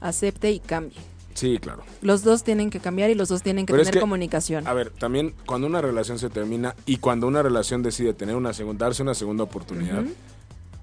[0.00, 0.98] acepte y cambie.
[1.32, 1.84] Sí, claro.
[2.02, 4.66] Los dos tienen que cambiar y los dos tienen que Pero es tener que, comunicación.
[4.66, 8.52] A ver, también cuando una relación se termina y cuando una relación decide tener una
[8.52, 10.04] segunda, darse una segunda oportunidad,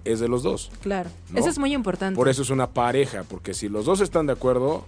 [0.05, 0.71] es de los dos.
[0.81, 1.09] Claro.
[1.29, 1.39] ¿no?
[1.39, 2.15] Eso es muy importante.
[2.15, 4.85] Por eso es una pareja, porque si los dos están de acuerdo,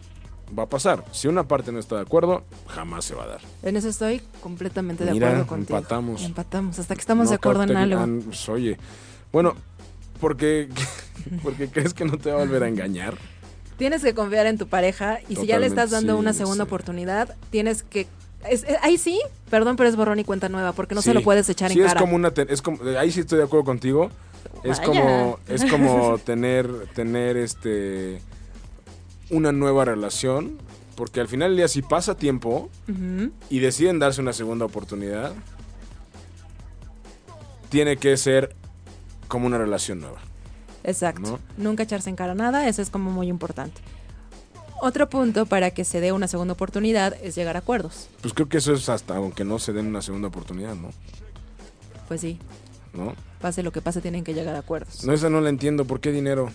[0.58, 1.04] va a pasar.
[1.12, 3.42] Si una parte no está de acuerdo, jamás se va a dar.
[3.64, 5.78] En eso estoy completamente de Mira, acuerdo contigo.
[5.78, 6.24] empatamos.
[6.24, 6.80] Empatamos.
[6.80, 8.24] Hasta que estamos de acuerdo en algo.
[8.26, 8.78] Pues, oye,
[9.32, 9.56] bueno,
[10.20, 10.70] porque,
[11.44, 13.16] porque crees que no te va a volver a engañar.
[13.78, 16.64] Tienes que confiar en tu pareja y si ya le estás dando sí, una segunda
[16.64, 16.68] sí.
[16.68, 18.08] oportunidad, tienes que...
[18.50, 21.22] es- es- ahí sí, perdón, pero es borrón y cuenta nueva porque no se lo
[21.22, 22.00] puedes echar sí, en es cara.
[22.02, 24.10] como una es como ahí sí estoy de acuerdo contigo.
[24.64, 24.84] Es Vaya.
[24.86, 28.20] como es como tener tener este
[29.30, 30.58] una nueva relación,
[30.96, 32.70] porque al final del día si pasa tiempo
[33.50, 35.34] y deciden darse una segunda oportunidad,
[37.70, 38.56] tiene que ser
[39.28, 40.20] como una relación nueva.
[40.84, 41.22] Exacto.
[41.22, 41.40] ¿No?
[41.58, 43.82] Nunca echarse en cara nada, eso es como muy importante.
[44.80, 48.08] Otro punto para que se dé una segunda oportunidad es llegar a acuerdos.
[48.22, 50.90] Pues creo que eso es hasta aunque no se den una segunda oportunidad, ¿no?
[52.08, 52.40] Pues sí,
[52.94, 53.16] ¿No?
[53.42, 55.04] pase lo que pase, tienen que llegar a acuerdos.
[55.04, 55.86] No, esa no la entiendo.
[55.86, 56.52] ¿Por qué dinero?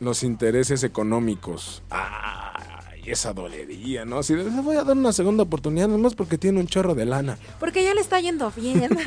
[0.00, 1.82] Los intereses económicos.
[1.90, 4.22] Ay, esa dolería, ¿no?
[4.22, 7.38] Si les voy a dar una segunda oportunidad, nomás porque tiene un chorro de lana.
[7.60, 8.96] Porque ya le está yendo bien.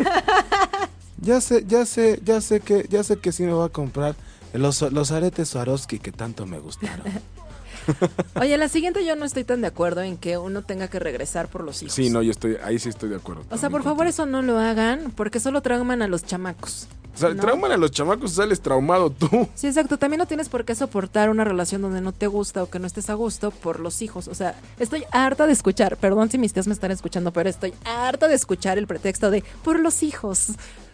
[1.21, 4.15] Ya sé, ya sé, ya sé que, ya sé que sí me va a comprar
[4.54, 7.06] los, los aretes Swarovski que tanto me gustaron.
[8.36, 11.47] Oye, la siguiente yo no estoy tan de acuerdo en que uno tenga que regresar
[11.47, 11.93] por los hijos.
[11.93, 13.43] Sí, no, yo estoy, ahí sí estoy de acuerdo.
[13.49, 16.88] O sea, por favor, eso no lo hagan porque solo trauman a los chamacos.
[17.19, 17.41] O sea, ¿no?
[17.41, 19.47] trauman a los chamacos sales traumado tú.
[19.55, 19.97] Sí, exacto.
[19.97, 22.88] También no tienes por qué soportar una relación donde no te gusta o que no
[22.88, 24.27] estés a gusto por los hijos.
[24.27, 27.73] O sea, estoy harta de escuchar, perdón si mis tías me están escuchando, pero estoy
[27.86, 30.47] harta de escuchar el pretexto de por los hijos.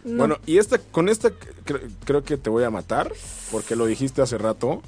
[0.04, 0.18] No.
[0.18, 3.12] Bueno, y esta, con esta cre- creo que te voy a matar,
[3.50, 4.82] porque lo dijiste hace rato,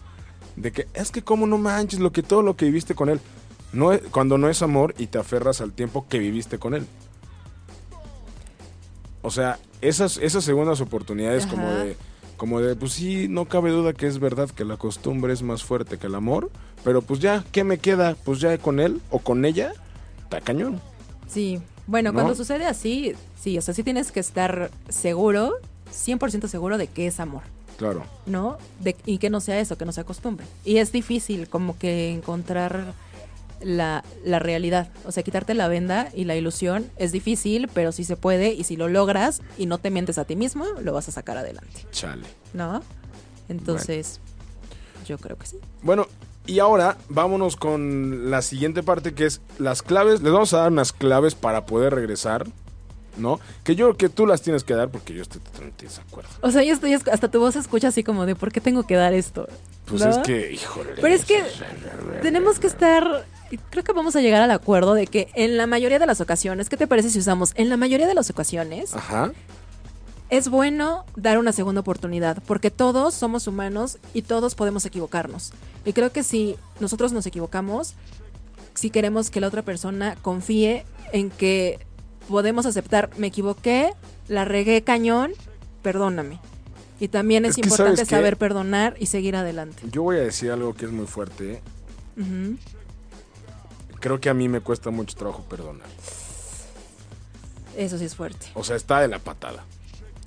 [0.57, 3.21] de que es que como no manches lo que todo lo que viviste con él.
[3.73, 6.87] No es- cuando no es amor y te aferras al tiempo que viviste con él.
[9.23, 11.97] O sea, esas, esas segundas oportunidades como de,
[12.37, 15.65] como de, pues sí, no cabe duda que es verdad que la costumbre es más
[15.65, 16.51] fuerte que el amor,
[16.85, 18.17] pero pues ya, ¿qué me queda?
[18.25, 19.73] Pues ya con él o con ella,
[20.23, 20.81] está cañón.
[21.27, 22.15] Sí, bueno, ¿No?
[22.15, 25.55] cuando sucede así, sí, o sea, sí tienes que estar seguro,
[25.93, 27.43] 100% seguro de que es amor,
[27.77, 28.05] Claro.
[28.27, 28.59] ¿no?
[28.81, 30.47] De, y que no sea eso, que no sea costumbre.
[30.65, 32.93] Y es difícil como que encontrar
[33.63, 38.05] la, la realidad, o sea, quitarte la venda y la ilusión es difícil, pero sí
[38.05, 41.09] se puede y si lo logras y no te mientes a ti mismo, lo vas
[41.09, 42.27] a sacar adelante, Chale.
[42.53, 42.83] ¿no?
[43.49, 44.21] Entonces,
[45.07, 45.59] yo creo que sí.
[45.83, 46.07] Bueno,
[46.47, 50.23] y ahora vámonos con la siguiente parte que es las claves.
[50.23, 52.47] Les vamos a dar unas claves para poder regresar,
[53.19, 53.39] ¿no?
[53.65, 56.31] Que yo creo que tú las tienes que dar porque yo estoy totalmente de desacuerdo.
[56.41, 58.87] O sea, yo estoy, hasta tu voz se escucha así como de, ¿por qué tengo
[58.87, 59.47] que dar esto?
[59.85, 60.11] Pues ¿No?
[60.11, 60.93] es que, híjole.
[61.01, 61.43] Pero es que
[62.23, 65.99] tenemos que estar, creo que vamos a llegar al acuerdo de que en la mayoría
[65.99, 67.53] de las ocasiones, ¿qué te parece si usamos?
[67.55, 69.33] En la mayoría de las ocasiones Ajá.
[70.31, 75.53] es bueno dar una segunda oportunidad, porque todos somos humanos y todos podemos equivocarnos.
[75.85, 77.95] Y creo que si nosotros nos equivocamos,
[78.75, 81.81] si queremos que la otra persona confíe en que
[82.29, 83.93] podemos aceptar, me equivoqué,
[84.29, 85.33] la regué cañón,
[85.83, 86.41] perdóname.
[87.01, 89.83] Y también es, Es que, importante saber perdonar y seguir adelante.
[89.91, 91.63] Yo voy a decir algo que es muy fuerte.
[92.17, 92.57] Ujú.
[94.01, 95.87] Creo que a mí me cuesta mucho trabajo perdonar.
[97.77, 98.47] Eso sí es fuerte.
[98.55, 99.65] O sea, está de la patada,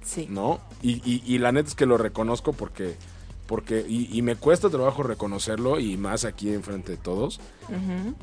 [0.06, 0.28] Sí.
[0.30, 0.60] ¿no?
[0.82, 2.96] Y, y- y la neta es que lo reconozco porque...
[3.48, 7.40] porque y, y me cuesta trabajo reconocerlo y más aquí enfrente de todos.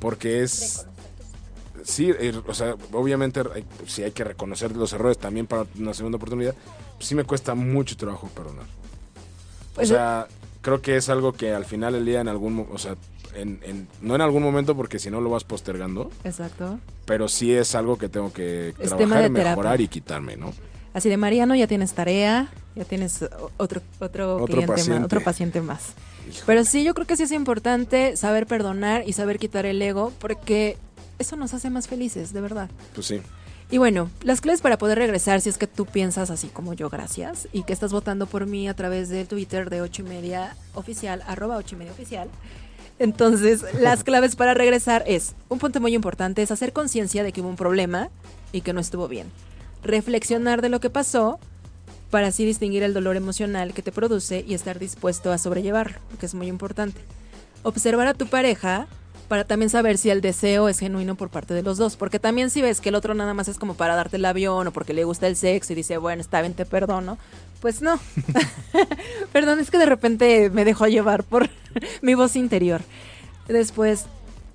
[0.00, 0.87] Porque es...
[1.84, 5.94] Sí, eh, o sea, obviamente hay- sí hay que reconocer los errores también para una
[5.94, 6.54] segunda oportunidad.
[6.98, 8.66] Sí me cuesta mucho trabajo perdonar.
[9.74, 10.26] Pues, o sea,
[10.61, 12.54] creo que es algo que al final del día en algún...
[12.54, 12.96] mo- O sea,
[13.35, 16.79] en, en- no en algún momento porque si no lo vas postergando, Exacto.
[17.05, 20.53] pero sí es algo que tengo que Es trabajar, mejorar y quitarme, ¿no?
[20.95, 23.23] Así de Mariano, ya tienes tarea, ya tienes
[23.59, 24.95] otro, otro, Otro cliente paciente.
[25.01, 25.83] más, otro paciente más.
[26.29, 26.43] Hijo.
[26.47, 30.12] Pero sí, yo creo que sí es importante saber perdonar y saber quitar el ego,
[30.19, 30.77] porque
[31.19, 32.71] eso nos hace más felices, de verdad.
[32.95, 33.21] Pues sí.
[33.71, 36.88] Y bueno, las claves para poder regresar, si es que tú piensas así como yo,
[36.88, 40.57] gracias, y que estás votando por mí a través del Twitter de 8 y media
[40.75, 42.29] oficial, arroba 8 y media oficial.
[42.98, 47.40] Entonces, las claves para regresar es, un punto muy importante es hacer conciencia de que
[47.40, 48.11] hubo un problema
[48.52, 49.30] y que no estuvo bien.
[49.82, 51.38] Reflexionar de lo que pasó
[52.11, 56.26] para así distinguir el dolor emocional que te produce y estar dispuesto a sobrellevarlo, que
[56.26, 57.00] es muy importante.
[57.62, 58.87] Observar a tu pareja
[59.28, 62.48] para también saber si el deseo es genuino por parte de los dos, porque también
[62.48, 64.94] si ves que el otro nada más es como para darte el avión o porque
[64.94, 67.18] le gusta el sexo y dice, bueno, está bien, te perdono,
[67.61, 67.99] pues no.
[69.33, 71.49] Perdón, es que de repente me dejo llevar por
[72.03, 72.81] mi voz interior.
[73.47, 74.07] Después,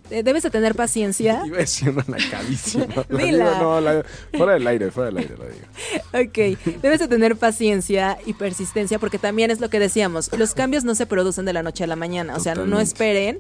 [0.10, 1.42] eh, debes de tener paciencia.
[1.46, 2.04] Iba decir una.
[2.08, 4.04] La digo, no, la-
[4.38, 6.58] fuera del aire, fuera del aire la digo.
[6.58, 10.84] Ok, debes de tener paciencia y persistencia porque también es lo que decíamos, los cambios
[10.84, 13.39] no se producen de la noche a la mañana, o sea, no esperen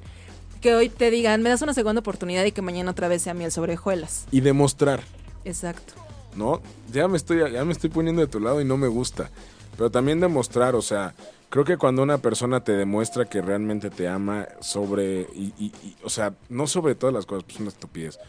[0.61, 3.33] que hoy te digan, me das una segunda oportunidad y que mañana otra vez sea
[3.33, 4.23] miel sobre hojuelas.
[4.31, 5.01] Y demostrar,
[5.43, 5.93] Exacto.
[6.37, 6.61] ¿no?
[6.91, 9.29] Ya me estoy, ya me estoy poniendo de tu lado y no me gusta.
[9.77, 11.13] Pero también demostrar, o sea,
[11.49, 15.95] creo que cuando una persona te demuestra que realmente te ama sobre, y, y- y,
[16.03, 18.19] o sea, no sobre todas las cosas, pues es una estupidez,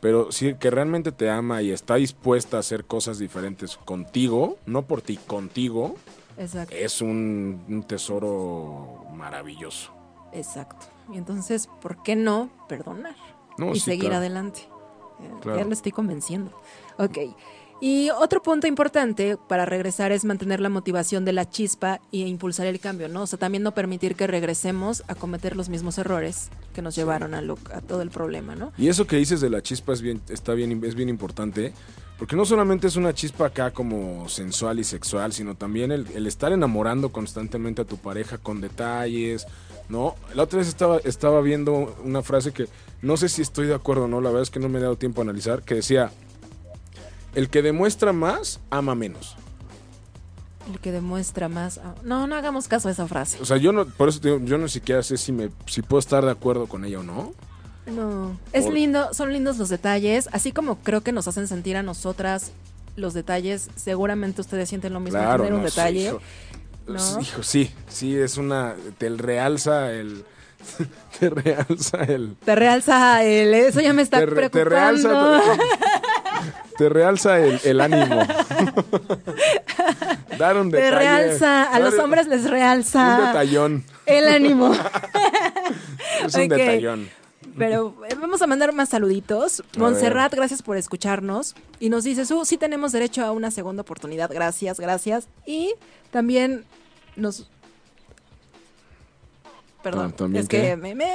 [0.00, 4.82] pero sí que realmente te ama y está dispuesta a hacer cosas diferentes contigo, no
[4.82, 5.94] por ti, contigo,
[6.36, 6.74] Exacto.
[6.74, 9.92] es un, un tesoro maravilloso.
[10.32, 10.86] Exacto.
[11.12, 13.16] Y entonces, ¿por qué no perdonar?
[13.56, 14.16] No, y sí, seguir claro.
[14.16, 14.60] adelante.
[15.20, 15.58] Eh, Claro.
[15.58, 16.52] Ya lo estoy convenciendo.
[16.98, 17.18] Ok.
[17.80, 22.66] Y otro punto importante para regresar es mantener la motivación de la chispa e impulsar
[22.66, 23.22] el cambio, ¿no?
[23.22, 27.34] O sea, también no permitir que regresemos a cometer los mismos errores que nos llevaron
[27.34, 28.72] a, lo- a todo el problema, ¿no?
[28.78, 31.72] Y eso que dices de la chispa es bien, está bien, es bien importante,
[32.18, 36.26] porque no solamente es una chispa acá como sensual y sexual, sino también el, el
[36.26, 39.46] estar enamorando constantemente a tu pareja con detalles,
[39.88, 40.16] ¿no?
[40.34, 42.66] La otra vez estaba, estaba viendo una frase que
[43.02, 44.82] no sé si estoy de acuerdo o no, la verdad es que no me he
[44.82, 46.10] dado tiempo a analizar, que decía,
[47.34, 49.36] el que demuestra más, ama menos.
[50.70, 51.78] El que demuestra más.
[51.78, 53.38] Ah, no, no hagamos caso a esa frase.
[53.40, 55.82] O sea, yo no, por eso te digo, yo no siquiera sé si me, si
[55.82, 57.32] puedo estar de acuerdo con ella o no.
[57.86, 58.38] No.
[58.52, 62.52] Es lindo, son lindos los detalles, así como creo que nos hacen sentir a nosotras
[62.96, 63.70] los detalles.
[63.76, 66.10] Seguramente ustedes sienten lo mismo claro, tener un detalle.
[66.10, 66.16] Sí,
[66.86, 67.20] ¿no?
[67.20, 68.74] Hijo, sí, sí, es una.
[68.98, 70.24] Te realza el.
[71.18, 72.36] Te realza el.
[72.44, 73.54] Te realza el.
[73.54, 74.50] Eso ya me está preocupando.
[74.50, 75.42] Te realza.
[76.78, 78.22] Te realza el, ánimo.
[80.38, 80.90] Dar un detalle.
[80.90, 83.18] Te realza, a los hombres les realza.
[83.18, 83.84] Un detallón.
[84.06, 84.72] El ánimo.
[86.24, 87.10] es un detallón.
[87.58, 89.64] Pero eh, vamos a mandar más saluditos.
[89.76, 91.56] Montserrat, gracias por escucharnos.
[91.80, 94.30] Y nos dice, Su, sí tenemos derecho a una segunda oportunidad.
[94.32, 95.26] Gracias, gracias.
[95.44, 95.74] Y
[96.12, 96.64] también
[97.16, 97.50] nos
[99.90, 100.10] perdón.
[100.12, 101.06] Ah, también es que me, me,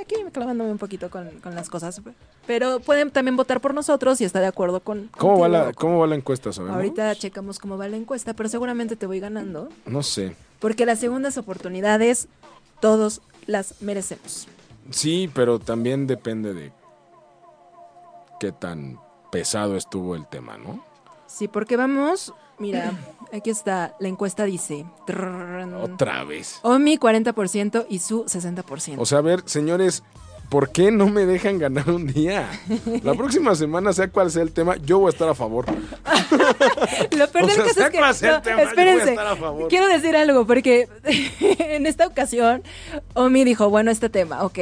[0.00, 2.00] aquí clavándome un poquito con, con, las cosas.
[2.46, 5.10] Pero pueden también votar por nosotros si está de acuerdo con.
[5.16, 6.76] ¿Cómo, va la, ¿cómo va la encuesta, sabemos?
[6.76, 9.68] Ahorita checamos cómo va la encuesta, pero seguramente te voy ganando.
[9.86, 10.34] No sé.
[10.58, 12.28] Porque las segundas oportunidades
[12.80, 14.46] todos las merecemos.
[14.90, 16.72] Sí, pero también depende de
[18.40, 18.98] qué tan
[19.30, 20.84] pesado estuvo el tema, ¿no?
[21.26, 22.92] Sí, porque vamos, mira,
[23.32, 24.84] Aquí está, la encuesta dice.
[25.82, 26.60] Otra vez.
[26.62, 28.96] Omi 40% y su 60%.
[28.98, 30.02] O sea, a ver, señores,
[30.50, 32.46] ¿por qué no me dejan ganar un día?
[33.02, 35.64] La próxima semana, sea cual sea el tema, yo voy a estar a favor.
[37.16, 39.68] Lo peor o sea, sea cual sea el tema, yo voy a estar a favor.
[39.68, 40.90] Quiero decir algo, porque
[41.40, 42.62] en esta ocasión,
[43.14, 44.58] Omi dijo, bueno, este tema, ok.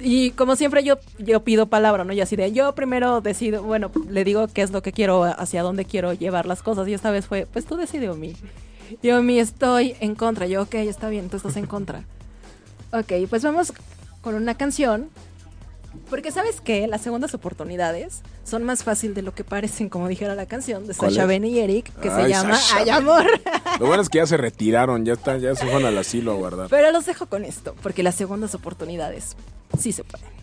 [0.00, 2.12] Y como siempre, yo, yo pido palabra, ¿no?
[2.12, 5.62] Y así de yo primero decido, bueno, le digo qué es lo que quiero, hacia
[5.62, 6.86] dónde quiero llevar las cosas.
[6.88, 8.34] Y esta vez fue: Pues tú decide, Omi.
[9.02, 10.46] Y Omi, estoy en contra.
[10.46, 12.04] Yo, ok, está bien, tú estás en contra.
[12.92, 13.72] Ok, pues vamos
[14.20, 15.10] con una canción.
[16.10, 20.34] Porque sabes qué, las segundas oportunidades son más fácil de lo que parecen, como dijera
[20.34, 21.26] la canción de ¿Cuál Sasha?
[21.26, 23.26] Ben y Eric, que se llama Sasha Ay Amor.
[23.80, 26.34] Lo bueno es que ya se retiraron, ya están, ya se fueron al asilo a
[26.36, 26.68] guardar.
[26.68, 29.36] Pero los dejo con esto, porque las segundas oportunidades
[29.78, 30.38] sí se pueden.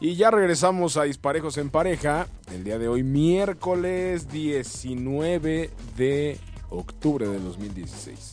[0.00, 2.26] Y ya regresamos a Disparejos en Pareja.
[2.52, 8.31] El día de hoy, miércoles 19 de octubre del 2016.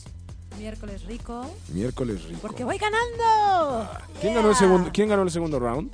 [0.58, 2.40] Miércoles rico, Miércoles rico.
[2.42, 3.88] porque voy ganando.
[4.20, 5.90] ¿Quién, ganó el segundo, ¿Quién ganó el segundo round?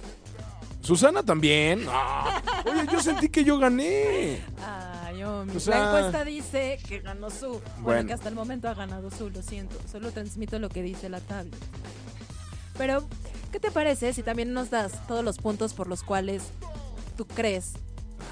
[0.81, 1.85] Susana también.
[1.88, 4.42] Ah, oye, yo sentí que yo gané.
[4.64, 5.57] Ay, Omi.
[5.57, 7.49] O sea- La encuesta dice que ganó su.
[7.49, 8.07] Bueno, Bueno.
[8.09, 9.77] que hasta el momento ha ganado su, lo siento.
[9.90, 11.57] Solo transmito lo que dice la tabla.
[12.79, 13.05] Pero,
[13.53, 16.42] ¿qué te parece si también nos das todos los puntos por los cuales
[17.16, 17.73] tú crees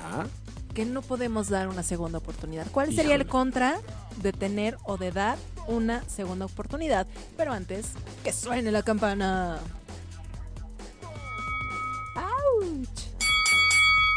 [0.04, 0.26] Ajá.
[0.74, 2.66] que no podemos dar una segunda oportunidad?
[2.70, 3.78] ¿Cuál sería el contra
[4.22, 7.06] de tener o de dar una segunda oportunidad?
[7.36, 7.86] Pero antes,
[8.22, 9.58] que suene la campana.
[12.16, 12.88] ¡Auch!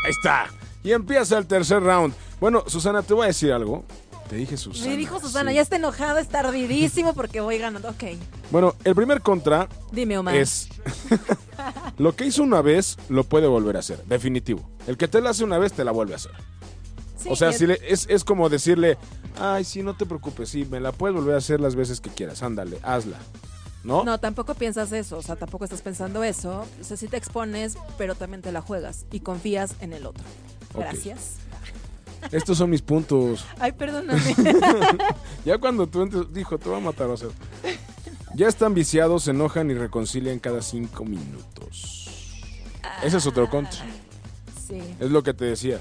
[0.06, 0.48] Ahí está.
[0.84, 2.14] Y empieza el tercer round.
[2.40, 3.84] Bueno, Susana, te voy a decir algo.
[4.30, 4.90] Te dije Susana.
[4.90, 5.56] Me dijo Susana, sí.
[5.56, 7.90] ya está enojada, está ardidísimo porque voy ganando.
[7.90, 8.04] Ok,
[8.52, 10.36] Bueno, el primer contra dime, Omar.
[10.36, 10.68] es
[11.98, 14.70] lo que hizo una vez lo puede volver a hacer, definitivo.
[14.86, 16.34] El que te la hace una vez te la vuelve a hacer.
[17.18, 18.98] Sí, o sea, si le- es, es como decirle,
[19.40, 22.10] ay, sí, no te preocupes, sí, me la puedes volver a hacer las veces que
[22.10, 23.18] quieras, ándale, hazla.
[23.84, 24.04] ¿No?
[24.04, 26.66] No, tampoco piensas eso, o sea, tampoco estás pensando eso.
[26.82, 30.24] O sea, sí te expones, pero también te la juegas y confías en el otro.
[30.76, 31.36] Gracias.
[32.32, 33.46] Estos son mis puntos.
[33.60, 34.22] Ay, perdóname.
[35.46, 37.30] Ya cuando tú entres, dijo, te va a matar, va a ser.
[38.36, 42.10] Ya están viciados, se enojan y reconcilian cada cinco minutos.
[43.04, 43.86] Ese es otro contra.
[44.68, 44.82] sí.
[45.00, 45.80] Es lo que te decía,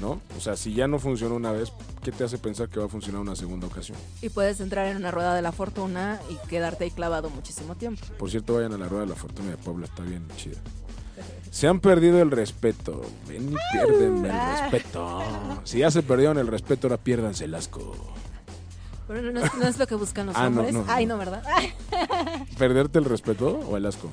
[0.00, 0.20] ¿no?
[0.36, 2.88] O sea, si ya no funcionó una vez, ¿qué te hace pensar que va a
[2.88, 3.96] funcionar una segunda ocasión?
[4.22, 8.04] Y puedes entrar en una rueda de la fortuna y quedarte ahí clavado muchísimo tiempo.
[8.18, 10.58] Por cierto, vayan a la Rueda de la Fortuna de Puebla, está bien chida.
[11.50, 13.00] Se han perdido el respeto.
[13.26, 15.22] Ven y pierden el respeto.
[15.64, 17.94] Si ya se perdieron el respeto, ahora piérdanse el asco.
[19.08, 20.74] Pero no, no es- no es lo que buscan los Ah, hombres.
[20.74, 21.16] no, Ay, no.
[21.16, 21.42] ¿verdad?
[22.58, 24.10] ¿Perderte el respeto o el asco?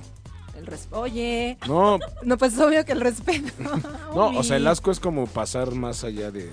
[0.63, 3.51] El Oye, No, no, pues es obvio que el respeto.
[4.15, 6.49] no, o sea, el asco es como pasar más allá de.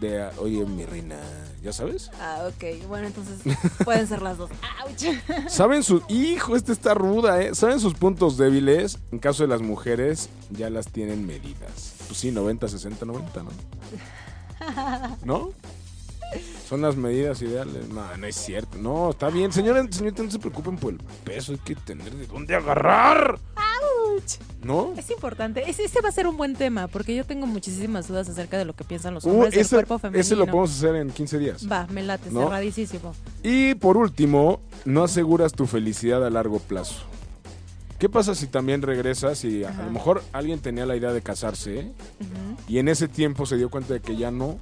[0.00, 1.18] de oye, mi reina,
[1.62, 2.10] ¿ya sabes?
[2.20, 2.86] Ah, ok.
[2.88, 3.40] Bueno, entonces
[3.84, 4.50] pueden ser las dos.
[4.80, 5.48] ¡Auch!
[5.48, 6.02] ¿Saben su.
[6.08, 7.54] Hijo, este está ruda, ¿eh?
[7.54, 8.98] ¿Saben sus puntos débiles?
[9.12, 11.94] En caso de las mujeres, ya las tienen medidas.
[12.06, 13.50] Pues sí, 90, 60, 90, ¿no?
[15.24, 15.50] ¿No?
[16.68, 17.88] Son las medidas ideales.
[17.88, 18.76] No, no es cierto.
[18.78, 19.52] No, está bien.
[19.52, 21.52] Señora, señorita, no se preocupen por el peso.
[21.52, 23.38] Hay que tener de dónde agarrar.
[23.54, 24.22] ¡Auch!
[24.62, 24.92] ¿No?
[24.96, 25.68] Es importante.
[25.70, 28.64] Ese, ese va a ser un buen tema porque yo tengo muchísimas dudas acerca de
[28.64, 30.20] lo que piensan los Uh, hombres del ese, cuerpo femenino.
[30.20, 31.70] ese lo podemos hacer en 15 días.
[31.70, 32.44] Va, me late, ¿No?
[32.44, 33.14] cerradísimo.
[33.44, 37.04] Y por último, no aseguras tu felicidad a largo plazo.
[38.00, 41.92] ¿Qué pasa si también regresas y a, lo mejor alguien tenía la idea de casarse
[42.68, 44.58] y en ese tiempo se dio cuenta de que ya no?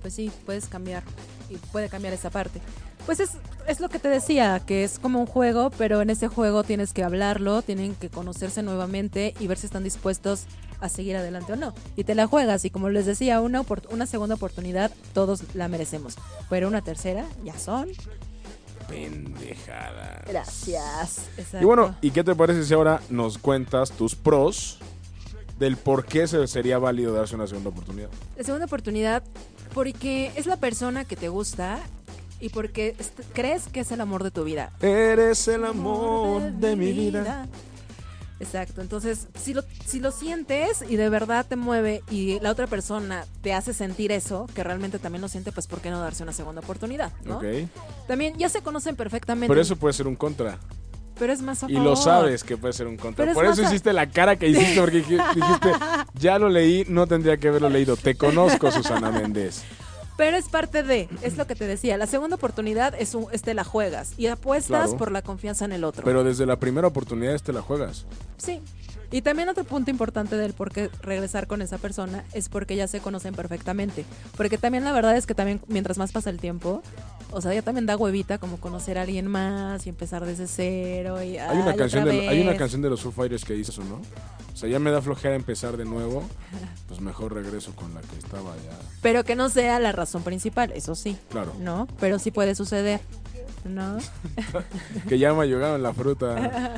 [0.00, 1.02] Pues sí, puedes cambiar.
[1.48, 2.60] Y puede cambiar esa parte.
[3.06, 3.30] Pues es,
[3.66, 6.92] es lo que te decía, que es como un juego, pero en ese juego tienes
[6.92, 10.46] que hablarlo, tienen que conocerse nuevamente y ver si están dispuestos
[10.80, 11.74] a seguir adelante o no.
[11.96, 16.16] Y te la juegas y como les decía, una, una segunda oportunidad todos la merecemos,
[16.48, 17.88] pero una tercera ya son.
[18.88, 20.24] Pendejada.
[20.26, 21.28] Gracias.
[21.60, 24.78] Y bueno, ¿y qué te parece si ahora nos cuentas tus pros
[25.60, 28.08] del por qué se sería válido darse una segunda oportunidad?
[28.36, 29.22] La segunda oportunidad,
[29.74, 31.78] porque es la persona que te gusta
[32.40, 32.96] y porque
[33.32, 34.70] crees que es el amor de tu vida.
[34.80, 37.46] Eres el amor de mi vida.
[38.42, 42.66] Exacto, entonces si lo, si lo sientes y de verdad te mueve y la otra
[42.66, 46.22] persona te hace sentir eso, que realmente también lo siente, pues ¿por qué no darse
[46.22, 47.12] una segunda oportunidad?
[47.26, 47.36] ¿no?
[47.36, 47.44] Ok.
[48.08, 49.48] También ya se conocen perfectamente.
[49.48, 50.58] Pero eso puede ser un contra.
[51.18, 51.98] pero es más a Y lo favor.
[51.98, 53.16] sabes que puede ser un contra.
[53.26, 55.68] Pero es Por eso a- hiciste la cara que hiciste, porque dij- dijiste,
[56.20, 57.96] ya lo leí, no tendría que haberlo leído.
[57.96, 59.62] Te conozco, Susana Méndez.
[60.16, 63.40] Pero es parte de, es lo que te decía, la segunda oportunidad es un, es
[63.40, 64.98] te la juegas y apuestas Claro.
[64.98, 66.04] por la confianza en el otro.
[66.04, 68.04] Pero desde la primera oportunidad te la juegas.
[68.36, 68.60] Sí.
[69.12, 72.86] Y también otro punto importante del por qué regresar con esa persona es porque ya
[72.86, 74.04] se conocen perfectamente.
[74.36, 76.82] Porque también la verdad es que también mientras más pasa el tiempo,
[77.32, 81.22] o sea, ya también da huevita como conocer a alguien más y empezar desde cero
[81.22, 83.82] y Hay una, canción de, hay una canción de los Foo Fighters que dice eso,
[83.82, 84.00] ¿no?
[84.60, 86.22] O sea, ya me da flojera empezar de nuevo.
[86.86, 88.78] Pues mejor regreso con la que estaba ya.
[89.00, 91.16] Pero que no sea la razón principal, eso sí.
[91.30, 91.54] Claro.
[91.58, 91.88] ¿No?
[91.98, 93.00] Pero sí puede suceder.
[93.64, 93.96] ¿No?
[95.08, 96.76] Que ya me llegado la fruta.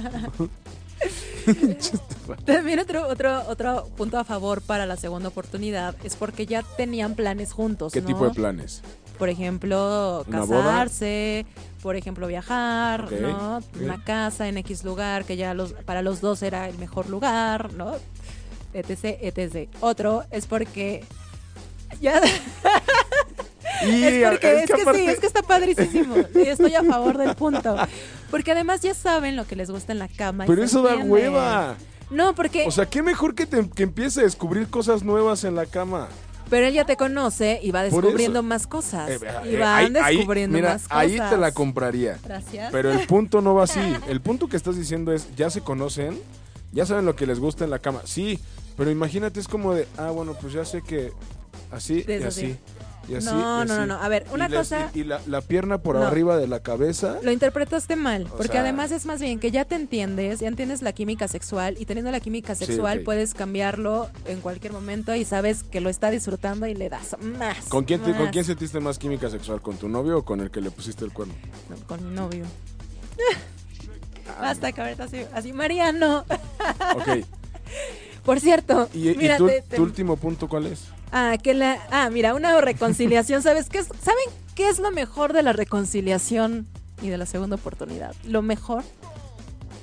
[2.45, 7.17] También otro, otro, otro punto a favor para la segunda oportunidad es porque ya tenían
[7.17, 7.93] planes juntos.
[7.93, 8.07] ¿Qué ¿no?
[8.07, 8.81] tipo de planes?
[9.23, 11.47] Por ejemplo, casarse,
[11.81, 13.59] por ejemplo, viajar, ¿no?
[13.59, 13.65] ok.
[13.81, 17.73] Una casa en X lugar que ya los, para los dos era el mejor lugar,
[17.75, 17.93] ¿no?
[18.75, 19.69] etc, etc.
[19.79, 21.05] Otro es porque
[22.01, 22.21] ya
[23.87, 26.17] Y es porque es, que, sí, es que está padricísimo.
[26.35, 27.77] Y estoy a favor del punto.
[28.29, 30.47] Porque además ya saben lo que les gusta en la cama.
[30.49, 31.77] Pero eso da hueva.
[32.11, 35.55] No, porque O sea, qué mejor que, te, que empiece a descubrir cosas nuevas en
[35.55, 36.09] la cama.
[36.53, 38.43] Pero él ya te conoce y va descubriendo eso.
[38.43, 39.09] más cosas.
[39.09, 40.99] Eh, y eh, van ahí- descubriendo mira, más cosas.
[40.99, 42.19] Ahí te la compraría.
[42.23, 42.71] Gracias.
[42.71, 43.81] Pero el punto no va así.
[44.07, 46.21] El punto que estás diciendo es, ya se conocen,
[46.71, 48.03] ya saben lo que les gusta en la cama.
[48.05, 48.39] Sí,
[48.77, 51.11] pero imagínate, es como de, ah, bueno, pues ya sé que
[51.71, 52.55] así y así.
[53.09, 53.73] Y así, No, y no, así.
[53.73, 53.95] no, no.
[53.97, 56.07] A ver, una Y cosa- Y, y la, la pierna por No.
[56.07, 57.19] arriba de la cabeza.
[57.23, 60.49] Lo interpretaste mal, O porque sea- además es más bien que ya te entiendes, ya
[60.49, 65.15] entiendes la química sexual y teniendo la química Sí, sexual puedes cambiarlo en cualquier momento
[65.15, 67.57] y sabes que lo está disfrutando y le das más.
[67.69, 68.33] ¿Con quién, te- ¿Con más.
[68.33, 69.61] quién sentiste más química sexual?
[69.61, 71.35] ¿Con tu novio o con el que le pusiste el cuerno?
[71.69, 72.45] No, con mi novio.
[74.29, 74.41] Ah.
[74.41, 76.25] Basta que ahorita así, así Mariano.
[76.95, 77.27] Ok.
[78.25, 80.85] Por cierto, ¿Y, y mira, tu, te- te- tu último punto cuál es?
[81.13, 83.87] Ah, que la, ah, mira, una reconciliación, ¿sabes qué es?
[83.87, 86.67] ¿Saben qué es lo mejor de la reconciliación
[87.01, 88.15] y de la segunda oportunidad?
[88.25, 88.83] Lo mejor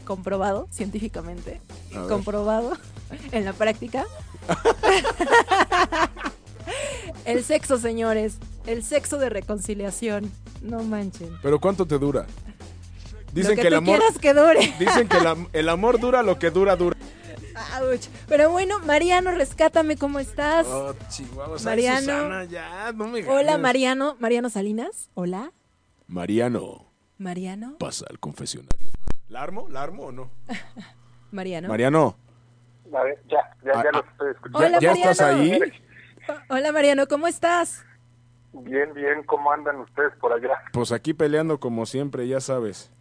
[0.05, 1.61] comprobado científicamente,
[2.07, 2.77] comprobado
[3.31, 4.05] en la práctica.
[7.25, 10.31] el sexo, señores, el sexo de reconciliación.
[10.61, 11.29] No manchen.
[11.41, 12.25] ¿Pero cuánto te dura?
[13.31, 13.99] Dicen lo que, que, el amor...
[14.19, 14.73] que dure.
[14.79, 16.97] Dicen que la- el amor dura lo que dura, dura.
[17.81, 18.07] Ouch.
[18.27, 20.65] Pero bueno, Mariano, rescátame, ¿cómo estás?
[20.67, 21.65] Oh, chihuahuas.
[21.65, 21.99] Ay, Mariano.
[21.99, 23.57] Susana, ya, no me Hola.
[23.57, 24.15] Mariano.
[24.19, 25.09] Mariano Salinas.
[25.13, 25.51] Hola,
[26.07, 27.77] Mariano, Mariano.
[27.77, 28.89] pasa al confesionario.
[29.27, 29.67] ¿La armo?
[29.69, 30.31] ¿La armo o no?
[31.31, 31.67] Mariano.
[31.67, 32.15] Mariano,
[32.95, 33.97] A ver, ya, ya, Ah, ya ah.
[33.97, 34.57] los estoy escuchando.
[34.67, 35.63] Hola, ¿ya estás Mariano.
[35.65, 35.71] ahí?
[36.49, 37.85] Hola, Mariano, ¿cómo estás?
[38.53, 40.49] Bien, bien, ¿cómo andan ustedes por allá?
[40.73, 42.91] Pues aquí peleando como siempre, ya sabes.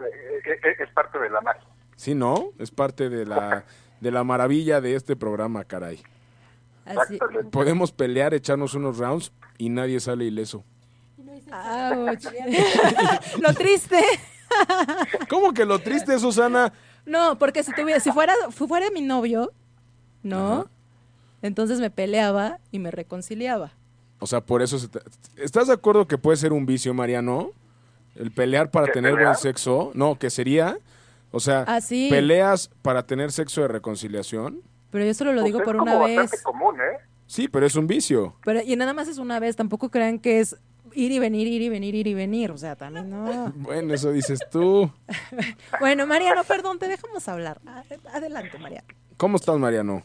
[0.00, 0.04] Eh,
[0.46, 1.66] eh, eh, es parte de la magia.
[2.06, 2.52] Sí, ¿no?
[2.60, 3.64] Es parte de la,
[4.00, 6.00] de la maravilla de este programa, caray.
[6.84, 7.18] Así.
[7.50, 10.62] Podemos pelear, echarnos unos rounds y nadie sale ileso.
[11.50, 12.26] Ouch.
[13.42, 13.98] Lo triste.
[15.28, 16.72] ¿Cómo que lo triste, Susana?
[17.04, 19.52] No, porque si tuviera, si fuera, fu- fuera mi novio,
[20.22, 20.52] ¿no?
[20.60, 20.66] Ajá.
[21.42, 23.72] Entonces me peleaba y me reconciliaba.
[24.20, 24.78] O sea, por eso...
[24.78, 25.00] se te-
[25.38, 27.50] ¿Estás de acuerdo que puede ser un vicio, Mariano?
[28.14, 29.30] El pelear para ¿Que tener pelear?
[29.32, 29.90] buen sexo.
[29.94, 30.78] No, que sería...
[31.30, 32.08] O sea, Ah, sí.
[32.10, 34.62] peleas para tener sexo de reconciliación.
[34.90, 36.42] Pero yo solo lo digo Pues por es una vez.
[36.42, 36.98] común, ¿eh?
[37.26, 38.36] Sí, pero es un vicio.
[38.44, 40.56] Pero, y nada más es una vez, tampoco crean que es
[40.94, 42.50] ir y venir, ir y venir, ir y venir.
[42.52, 43.52] O sea, también no.
[43.56, 44.90] Bueno, eso dices tú.
[45.80, 47.60] Bueno, Mariano, perdón, te dejamos hablar.
[48.12, 48.86] Adelante, Mariano.
[49.16, 50.02] ¿Cómo estás, Mariano?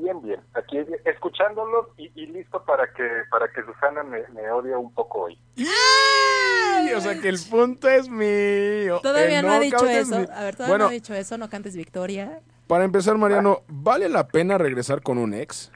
[0.00, 0.40] Bien, bien.
[0.54, 5.22] Aquí escuchándolos y, y listo para que para que Susana me, me odie un poco
[5.22, 5.38] hoy.
[5.58, 6.94] ¡Ay!
[6.94, 9.00] O sea que el punto es mío.
[9.02, 10.20] Todavía Eh, no, ha dicho eso.
[10.20, 12.40] mi- A ver, todavía Bueno, no ha dicho eso, no cantes victoria.
[12.66, 15.70] para empezar, Mariano, ¿vale la pena regresar con un ex?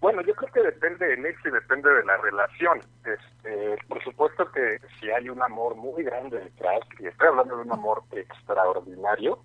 [0.00, 2.80] Bueno, yo creo que depende del ex y depende de la relación.
[3.06, 7.62] Este, por supuesto que si hay un amor muy grande detrás, y estoy hablando de
[7.62, 9.38] un amor extraordinario,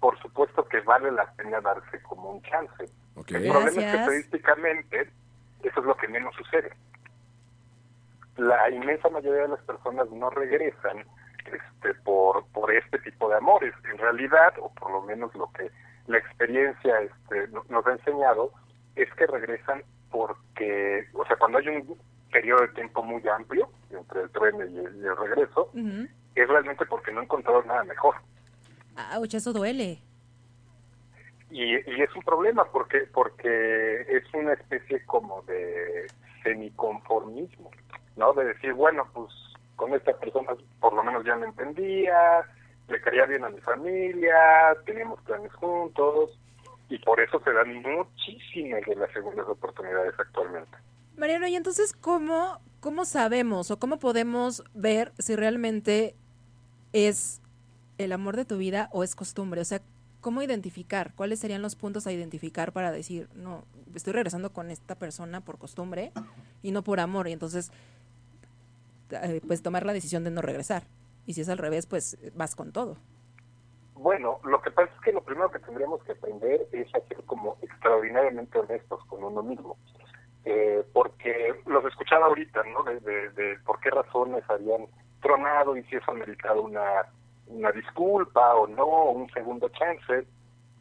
[0.00, 2.84] por supuesto que vale la pena darse como un chance.
[3.16, 3.32] Ok.
[3.32, 4.00] El problema es que Gracias.
[4.02, 5.10] estadísticamente
[5.62, 6.72] eso es lo que menos sucede.
[8.36, 11.04] La inmensa mayoría de las personas no regresan
[11.44, 13.74] este, por, por este tipo de amores.
[13.90, 15.70] En realidad, o por lo menos lo que
[16.06, 18.52] la experiencia este, no- nos ha enseñado,
[18.94, 21.98] es que regresan porque, o sea, cuando hay un
[22.30, 25.70] periodo de tiempo muy amplio entre el tren y el, y el regreso,
[26.34, 28.14] es realmente porque no encontraron nada mejor.
[29.14, 30.02] Ouch, eso duele.
[31.50, 36.06] Y, y es un problema porque porque es una especie como de
[36.42, 37.70] semiconformismo,
[38.16, 38.32] ¿no?
[38.34, 39.32] De decir, bueno, pues
[39.76, 42.42] con esta persona por lo menos ya me entendía,
[42.88, 46.38] le caía bien a mi familia, teníamos planes juntos,
[46.88, 50.76] y por eso se dan muchísimas de las segundas oportunidades actualmente.
[51.16, 56.14] Mariano, y entonces, ¿cómo, ¿cómo sabemos o cómo podemos ver si realmente
[56.92, 57.42] es
[57.98, 59.60] el amor de tu vida o es costumbre?
[59.60, 59.80] O sea,
[60.20, 61.12] ¿cómo identificar?
[61.14, 65.58] ¿Cuáles serían los puntos a identificar para decir, no, estoy regresando con esta persona por
[65.58, 66.12] costumbre
[66.62, 67.28] y no por amor?
[67.28, 67.70] Y entonces,
[69.10, 70.84] eh, pues tomar la decisión de no regresar.
[71.26, 72.96] Y si es al revés, pues vas con todo.
[73.94, 77.22] Bueno, lo que pasa es que lo primero que tendríamos que aprender es a ser
[77.24, 79.76] como extraordinariamente honestos con uno mismo.
[80.44, 82.84] Eh, porque los escuchaba ahorita, ¿no?
[82.84, 84.86] De, de- de por qué razones habían
[85.20, 86.82] tronado y si eso ha meritado una,
[87.48, 90.26] una disculpa o no, un segundo chance.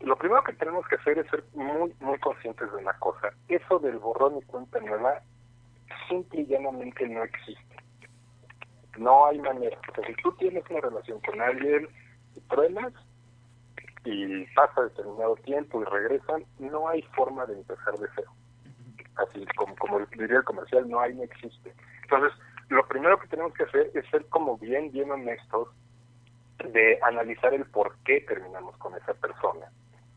[0.01, 3.31] Lo primero que tenemos que hacer es ser muy, muy conscientes de una cosa.
[3.47, 5.21] Eso del borrón y cuenta nueva
[6.07, 7.75] simple y llanamente no existe.
[8.97, 9.77] No hay manera.
[9.89, 11.87] O sea, si tú tienes una relación con alguien
[12.35, 12.93] y truenas
[14.03, 18.31] y pasa determinado tiempo y regresan, no hay forma de empezar de cero.
[19.15, 21.73] Así como, como diría el comercial, no hay, no existe.
[22.03, 22.31] Entonces,
[22.69, 25.69] lo primero que tenemos que hacer es ser como bien, bien honestos
[26.63, 29.67] de analizar el por qué terminamos con esa persona.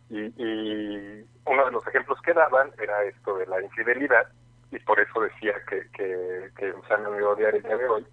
[0.09, 4.27] Y, y uno de los ejemplos que daban era esto de la infidelidad,
[4.71, 7.89] y por eso decía que, que, que Susana me iba a odiar el día de
[7.89, 8.07] hoy,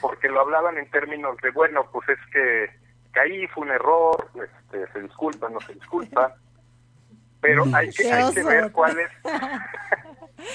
[0.00, 2.70] porque lo hablaban en términos de, bueno, pues es que
[3.12, 6.34] caí, fue un error, este, se disculpa, no se disculpa,
[7.40, 9.10] pero hay que, hay que ver cuál es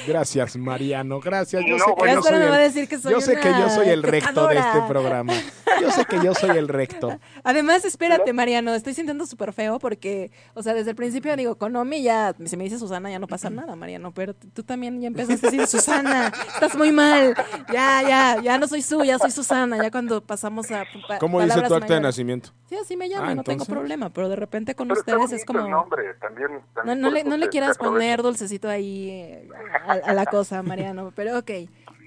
[0.07, 1.19] Gracias, Mariano.
[1.19, 1.63] Gracias.
[1.67, 2.21] Yo No, sé que bueno.
[2.23, 4.57] yo el, va a decir que soy yo sé que yo soy el recto de
[4.57, 5.33] este programa.
[5.81, 7.19] Yo sé que yo soy el recto.
[7.43, 11.75] Además, espérate, Mariano, estoy sintiendo súper feo porque, o sea, desde el principio digo, con
[11.75, 15.07] Omi ya, si me dice Susana ya no pasa nada, Mariano, pero tú también ya
[15.07, 17.35] empezaste a decir, Susana, estás muy mal,
[17.73, 21.41] ya, ya, ya no soy Su, ya soy Susana, ya cuando pasamos a pa- ¿Cómo
[21.41, 22.51] dice tu acta de nacimiento?
[22.69, 25.41] Sí, así me llamo, Ah, no tengo problema, pero de repente con Pero está ustedes
[25.41, 25.67] es como...
[25.67, 29.49] nombre, también, No, también no le, no le se- quieras se poner dulcecito ahí eh,
[29.87, 31.51] a, a la cosa, Mariano, pero ok,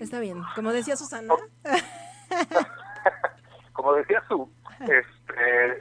[0.01, 0.43] está bien.
[0.55, 1.35] Como decía Susana,
[3.73, 4.51] Como decía su,
[4.81, 5.79] este,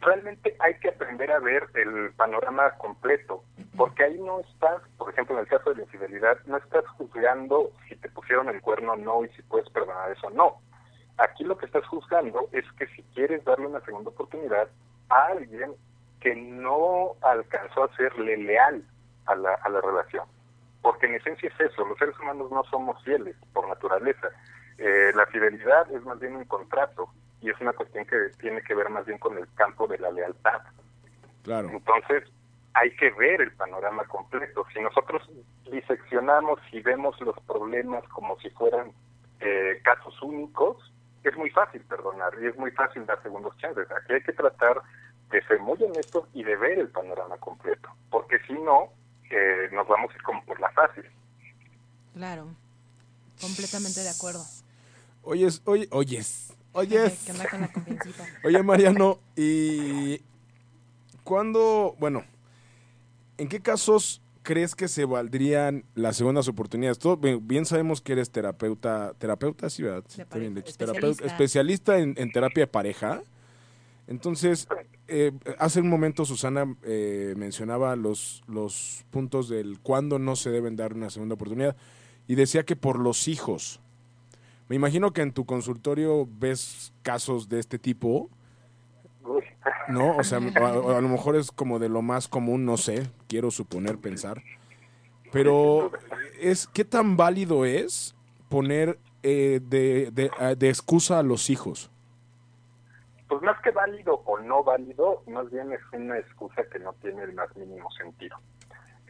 [0.00, 3.44] realmente hay que aprender a ver el panorama completo,
[3.76, 7.70] porque ahí no estás, por ejemplo, en el caso de la infidelidad, no estás juzgando
[7.88, 10.60] si te pusieron el cuerno o no y si puedes perdonar eso o no.
[11.18, 14.68] Aquí lo que estás juzgando es que si quieres darle una segunda oportunidad
[15.08, 15.72] a alguien
[16.20, 18.82] que no alcanzó a serle leal
[19.26, 20.24] a la, a la relación.
[20.82, 24.28] Porque en esencia es eso, los seres humanos no somos fieles por naturaleza.
[24.78, 27.08] Eh, la fidelidad es más bien un contrato
[27.40, 30.10] y es una cuestión que tiene que ver más bien con el campo de la
[30.10, 30.62] lealtad.
[31.42, 31.68] Claro.
[31.70, 32.24] Entonces,
[32.74, 34.64] hay que ver el panorama completo.
[34.72, 35.28] Si nosotros
[35.70, 38.92] diseccionamos y vemos los problemas como si fueran
[39.40, 40.92] eh, casos únicos,
[41.24, 43.90] es muy fácil perdonar y es muy fácil dar segundos chances.
[43.90, 44.80] Aquí hay que tratar
[45.30, 48.92] de ser muy honestos y de ver el panorama completo, porque si no,
[49.30, 51.04] eh, nos vamos a ir como por la fácil.
[52.14, 52.48] claro,
[53.40, 54.44] completamente de acuerdo.
[55.22, 57.22] Oyes, oye, oyes, oyes.
[57.26, 57.70] Que anda con la.
[58.44, 60.22] Oye, Mariano, ¿y
[61.24, 62.24] cuándo, bueno,
[63.36, 66.98] en qué casos crees que se valdrían las segundas oportunidades?
[66.98, 70.04] Todo, bien, bien sabemos que eres terapeuta, terapeuta, sí, ¿verdad?
[70.16, 71.26] Bien pareja, terapeuta, especialista.
[71.26, 73.22] especialista en, en terapia de pareja.
[74.06, 74.66] Entonces,
[75.08, 80.76] eh, hace un momento Susana eh, mencionaba los, los puntos del cuándo no se deben
[80.76, 81.76] dar una segunda oportunidad
[82.26, 83.80] y decía que por los hijos.
[84.68, 88.28] Me imagino que en tu consultorio ves casos de este tipo,
[89.24, 89.42] Uy.
[89.88, 90.16] ¿no?
[90.16, 93.50] O sea, a, a lo mejor es como de lo más común, no sé, quiero
[93.50, 94.42] suponer, pensar.
[95.32, 95.90] Pero
[96.40, 98.14] es qué tan válido es
[98.48, 101.90] poner eh, de, de- de excusa a los hijos.
[103.28, 107.22] Pues más que válido o no válido, más bien es una excusa que no tiene
[107.24, 108.38] el más mínimo sentido.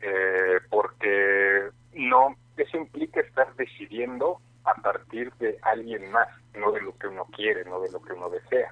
[0.02, 6.96] eh, porque no, eso implica estar decidiendo a partir de alguien más, no de lo
[6.98, 8.70] que uno quiere, no de lo que uno desea.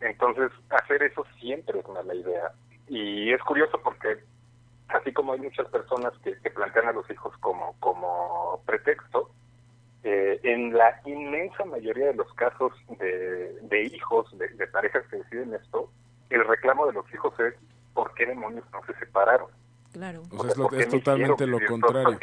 [0.00, 2.52] Entonces, hacer eso siempre es mala idea.
[2.86, 4.18] Y es curioso porque
[4.88, 9.30] así como hay muchas personas que, que plantean a los hijos como, como pretexto,
[10.42, 15.54] en la inmensa mayoría de los casos de, de hijos, de, de parejas que deciden
[15.54, 15.90] esto,
[16.30, 17.54] el reclamo de los hijos es
[17.94, 19.48] ¿por qué demonios no se separaron?
[19.92, 20.22] Claro.
[20.30, 22.18] O sea, es, lo, es totalmente lo contrario.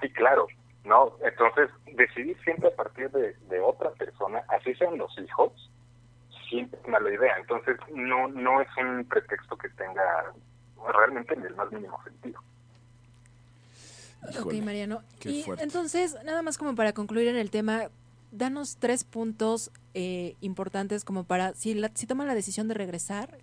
[0.00, 0.46] Sí, claro.
[0.84, 5.52] No, entonces decidir siempre a partir de, de, otra persona, así sean los hijos,
[6.48, 7.36] siempre es mala idea.
[7.38, 10.32] Entonces no no es un pretexto que tenga
[10.94, 12.40] realmente ni el más mínimo sentido.
[14.28, 15.02] Híjole, ok, Mariano.
[15.24, 15.64] Y fuerte.
[15.64, 17.90] entonces, nada más como para concluir en el tema,
[18.32, 23.38] danos tres puntos eh, importantes como para, si, la, si toman la decisión de regresar,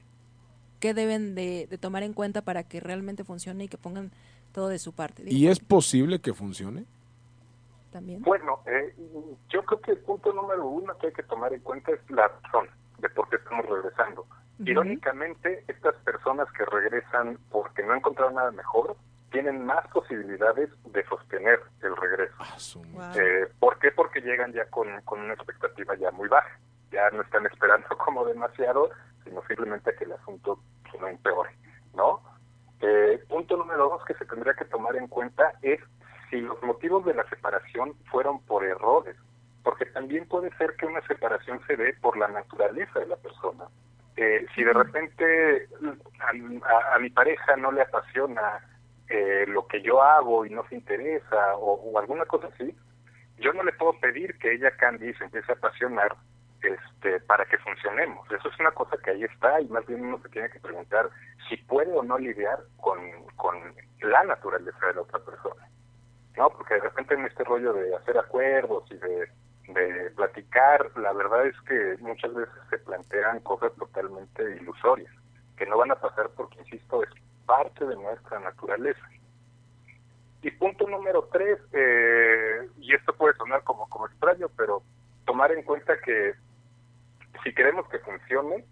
[0.79, 4.11] ¿qué deben de, de, tomar en cuenta para que realmente funcione y que pongan
[4.51, 5.23] todo de su parte?
[5.25, 6.85] ¿Y es posible que funcione?
[7.91, 8.21] También.
[8.21, 8.93] Bueno, eh,
[9.49, 12.27] yo creo que el punto número uno que hay que tomar en cuenta es la
[12.27, 12.67] razón
[12.99, 14.21] de por qué estamos regresando.
[14.21, 14.69] Uh -huh.
[14.69, 18.95] Irónicamente, estas personas que regresan porque no encontraron nada mejor,
[19.31, 22.35] tienen más posibilidades de sostener el regreso.
[22.39, 22.57] Ah,
[22.93, 23.21] wow.
[23.21, 23.91] eh, ¿Por qué?
[23.91, 26.59] Porque llegan ya con, con, una expectativa ya muy baja.
[26.91, 28.89] Ya no están esperando como demasiado,
[29.23, 30.59] sino simplemente que el asunto
[30.99, 31.51] no empeore,
[31.93, 32.21] ¿no?
[32.79, 35.79] Eh, punto número dos que se tendría que tomar en cuenta es
[36.29, 39.15] si los motivos de la separación fueron por errores,
[39.63, 43.65] porque también puede ser que una separación se dé por la naturaleza de la persona.
[44.15, 45.69] Eh, si de repente
[46.19, 48.59] a, a, a mi pareja no le apasiona
[49.09, 52.75] eh, lo que yo hago y no se interesa o, alguna cosa así,
[53.37, 56.15] yo no le puedo pedir que ella cambie se empiece a apasionar
[56.61, 58.29] este, para que funcionemos.
[58.31, 61.09] Eso es una cosa que ahí está y más bien uno se tiene que preguntar
[61.47, 62.99] si puede o no lidiar con,
[63.35, 63.55] con
[64.01, 65.69] la naturaleza de la otra persona.
[66.35, 66.49] ¿No?
[66.49, 69.27] Porque de repente en este rollo de hacer acuerdos y de,
[69.73, 75.11] de platicar, la verdad es que muchas veces se plantean cosas totalmente ilusorias,
[75.55, 77.09] que no van a pasar porque, insisto, es
[77.47, 79.01] parte de nuestra naturaleza.
[80.43, 84.83] Y punto número tres, eh, y esto puede sonar como, como extraño, pero
[85.25, 86.35] tomar en cuenta que
[87.43, 88.63] si queremos que funcione,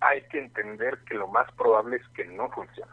[0.00, 2.92] hay que entender que lo más probable es que no funcione.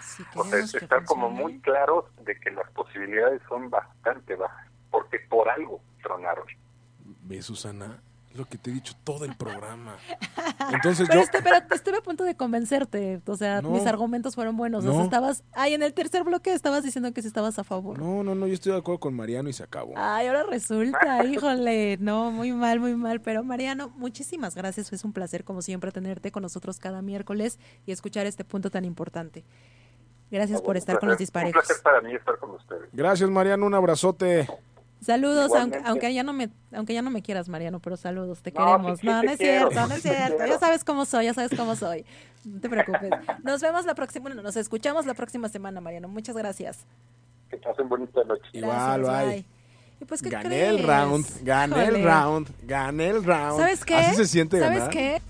[0.00, 5.18] Si o sea, estar como muy claros de que las posibilidades son bastante bajas, porque
[5.18, 6.46] por algo tronaron.
[7.22, 8.02] ¿Ves, Susana?
[8.34, 9.96] Lo que te he dicho todo el programa.
[10.72, 11.24] Entonces pero yo...
[11.24, 13.20] Este, pero estuve a punto de convencerte.
[13.26, 14.84] O sea, no, mis argumentos fueron buenos.
[14.84, 14.90] No.
[14.92, 15.44] O sea, estabas...
[15.52, 17.98] Ay, en el tercer bloque estabas diciendo que sí estabas a favor.
[17.98, 18.46] No, no, no.
[18.46, 19.94] Yo estoy de acuerdo con Mariano y se acabó.
[19.96, 21.24] Ay, ahora resulta.
[21.26, 21.96] híjole.
[22.00, 23.20] No, muy mal, muy mal.
[23.20, 24.92] Pero Mariano, muchísimas gracias.
[24.92, 28.84] Es un placer, como siempre, tenerte con nosotros cada miércoles y escuchar este punto tan
[28.84, 29.44] importante.
[30.30, 31.62] Gracias por estar con los disparejos.
[31.62, 32.88] Un placer para mí estar con ustedes.
[32.92, 33.66] Gracias, Mariano.
[33.66, 34.48] Un abrazote.
[35.04, 38.52] Saludos, aunque, aunque, ya no me, aunque ya no me quieras, Mariano, pero saludos, te
[38.52, 39.00] no, queremos.
[39.00, 40.46] Sí, no, no es quiero, cierto, no es cierto.
[40.46, 42.04] Ya sabes cómo soy, ya sabes cómo soy.
[42.44, 43.10] No te preocupes.
[43.42, 46.08] Nos vemos la próxima, bueno, nos escuchamos la próxima semana, Mariano.
[46.08, 46.86] Muchas gracias.
[47.50, 48.44] Que pasen bonita noche.
[48.52, 49.44] Igual, gracias, bye.
[50.00, 50.70] Y pues, ¿qué gané crees?
[50.70, 53.58] el round, gané el round, gané el round.
[53.60, 53.96] ¿Sabes qué?
[53.96, 54.90] Así se siente ¿Sabes ganar.
[54.90, 55.22] qué?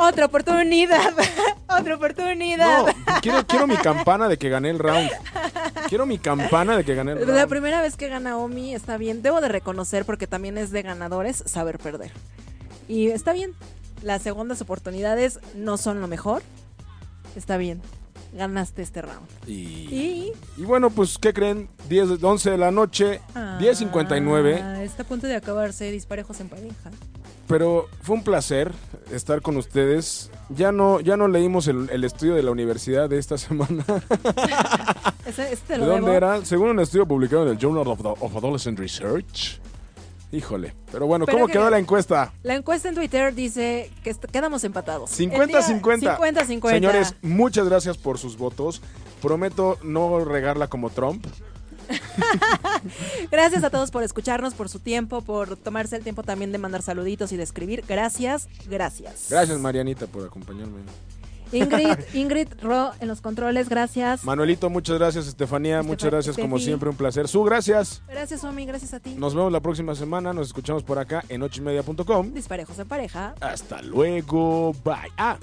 [0.00, 1.12] Otra oportunidad,
[1.68, 2.86] otra oportunidad.
[2.86, 5.10] No, quiero, quiero mi campana de que gané el round.
[5.90, 7.34] Quiero mi campana de que gané el round.
[7.34, 9.20] La primera vez que gana Omi está bien.
[9.20, 12.12] Debo de reconocer, porque también es de ganadores, saber perder.
[12.88, 13.52] Y está bien.
[14.02, 16.42] Las segundas oportunidades no son lo mejor.
[17.36, 17.82] Está bien.
[18.32, 19.28] Ganaste este round.
[19.46, 21.68] Y, y, y bueno, pues, ¿qué creen?
[21.90, 24.80] 10, 11 de la noche, ah, 10.59.
[24.80, 26.90] Está a punto de acabarse disparejos en pareja
[27.50, 28.70] pero fue un placer
[29.12, 30.30] estar con ustedes.
[30.50, 33.84] Ya no, ya no leímos el, el estudio de la universidad de esta semana.
[35.26, 36.44] ¿Ese, este ¿De dónde era?
[36.44, 39.60] Según un estudio publicado en el Journal of, Adolescent Research.
[40.30, 40.74] Híjole.
[40.92, 42.32] Pero bueno, pero ¿cómo que, quedó la encuesta?
[42.44, 45.10] La encuesta en Twitter dice que quedamos empatados.
[45.18, 46.16] 50-50.
[46.18, 46.70] 50-50.
[46.70, 48.80] Señores, muchas gracias por sus votos.
[49.20, 51.26] Prometo no regarla como Trump.
[53.30, 56.82] Gracias a todos por escucharnos, por su tiempo, por tomarse el tiempo también de mandar
[56.82, 57.84] saluditos y de escribir.
[57.86, 59.26] Gracias, gracias.
[59.30, 60.80] Gracias, Marianita, por acompañarme.
[61.52, 64.24] Ingrid, Ingrid Ro en los controles, gracias.
[64.24, 65.26] Manuelito, muchas gracias.
[65.26, 66.36] Estefanía, muchas gracias.
[66.36, 67.28] Como siempre, un placer.
[67.28, 68.02] Su, gracias.
[68.08, 69.14] Gracias, Omi, gracias a ti.
[69.14, 70.32] Nos vemos la próxima semana.
[70.32, 72.32] Nos escuchamos por acá en ochoymedia.com.
[72.32, 73.34] Disparejos en pareja.
[73.40, 74.72] Hasta luego.
[74.84, 75.12] Bye.
[75.16, 75.38] Ah,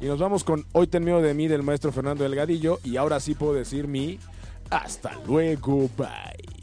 [0.00, 2.80] y nos vamos con Hoy ten miedo de mí del maestro Fernando Delgadillo.
[2.82, 4.18] Y ahora sí puedo decir mi
[4.72, 5.88] hasta luego.
[5.96, 6.61] Bye.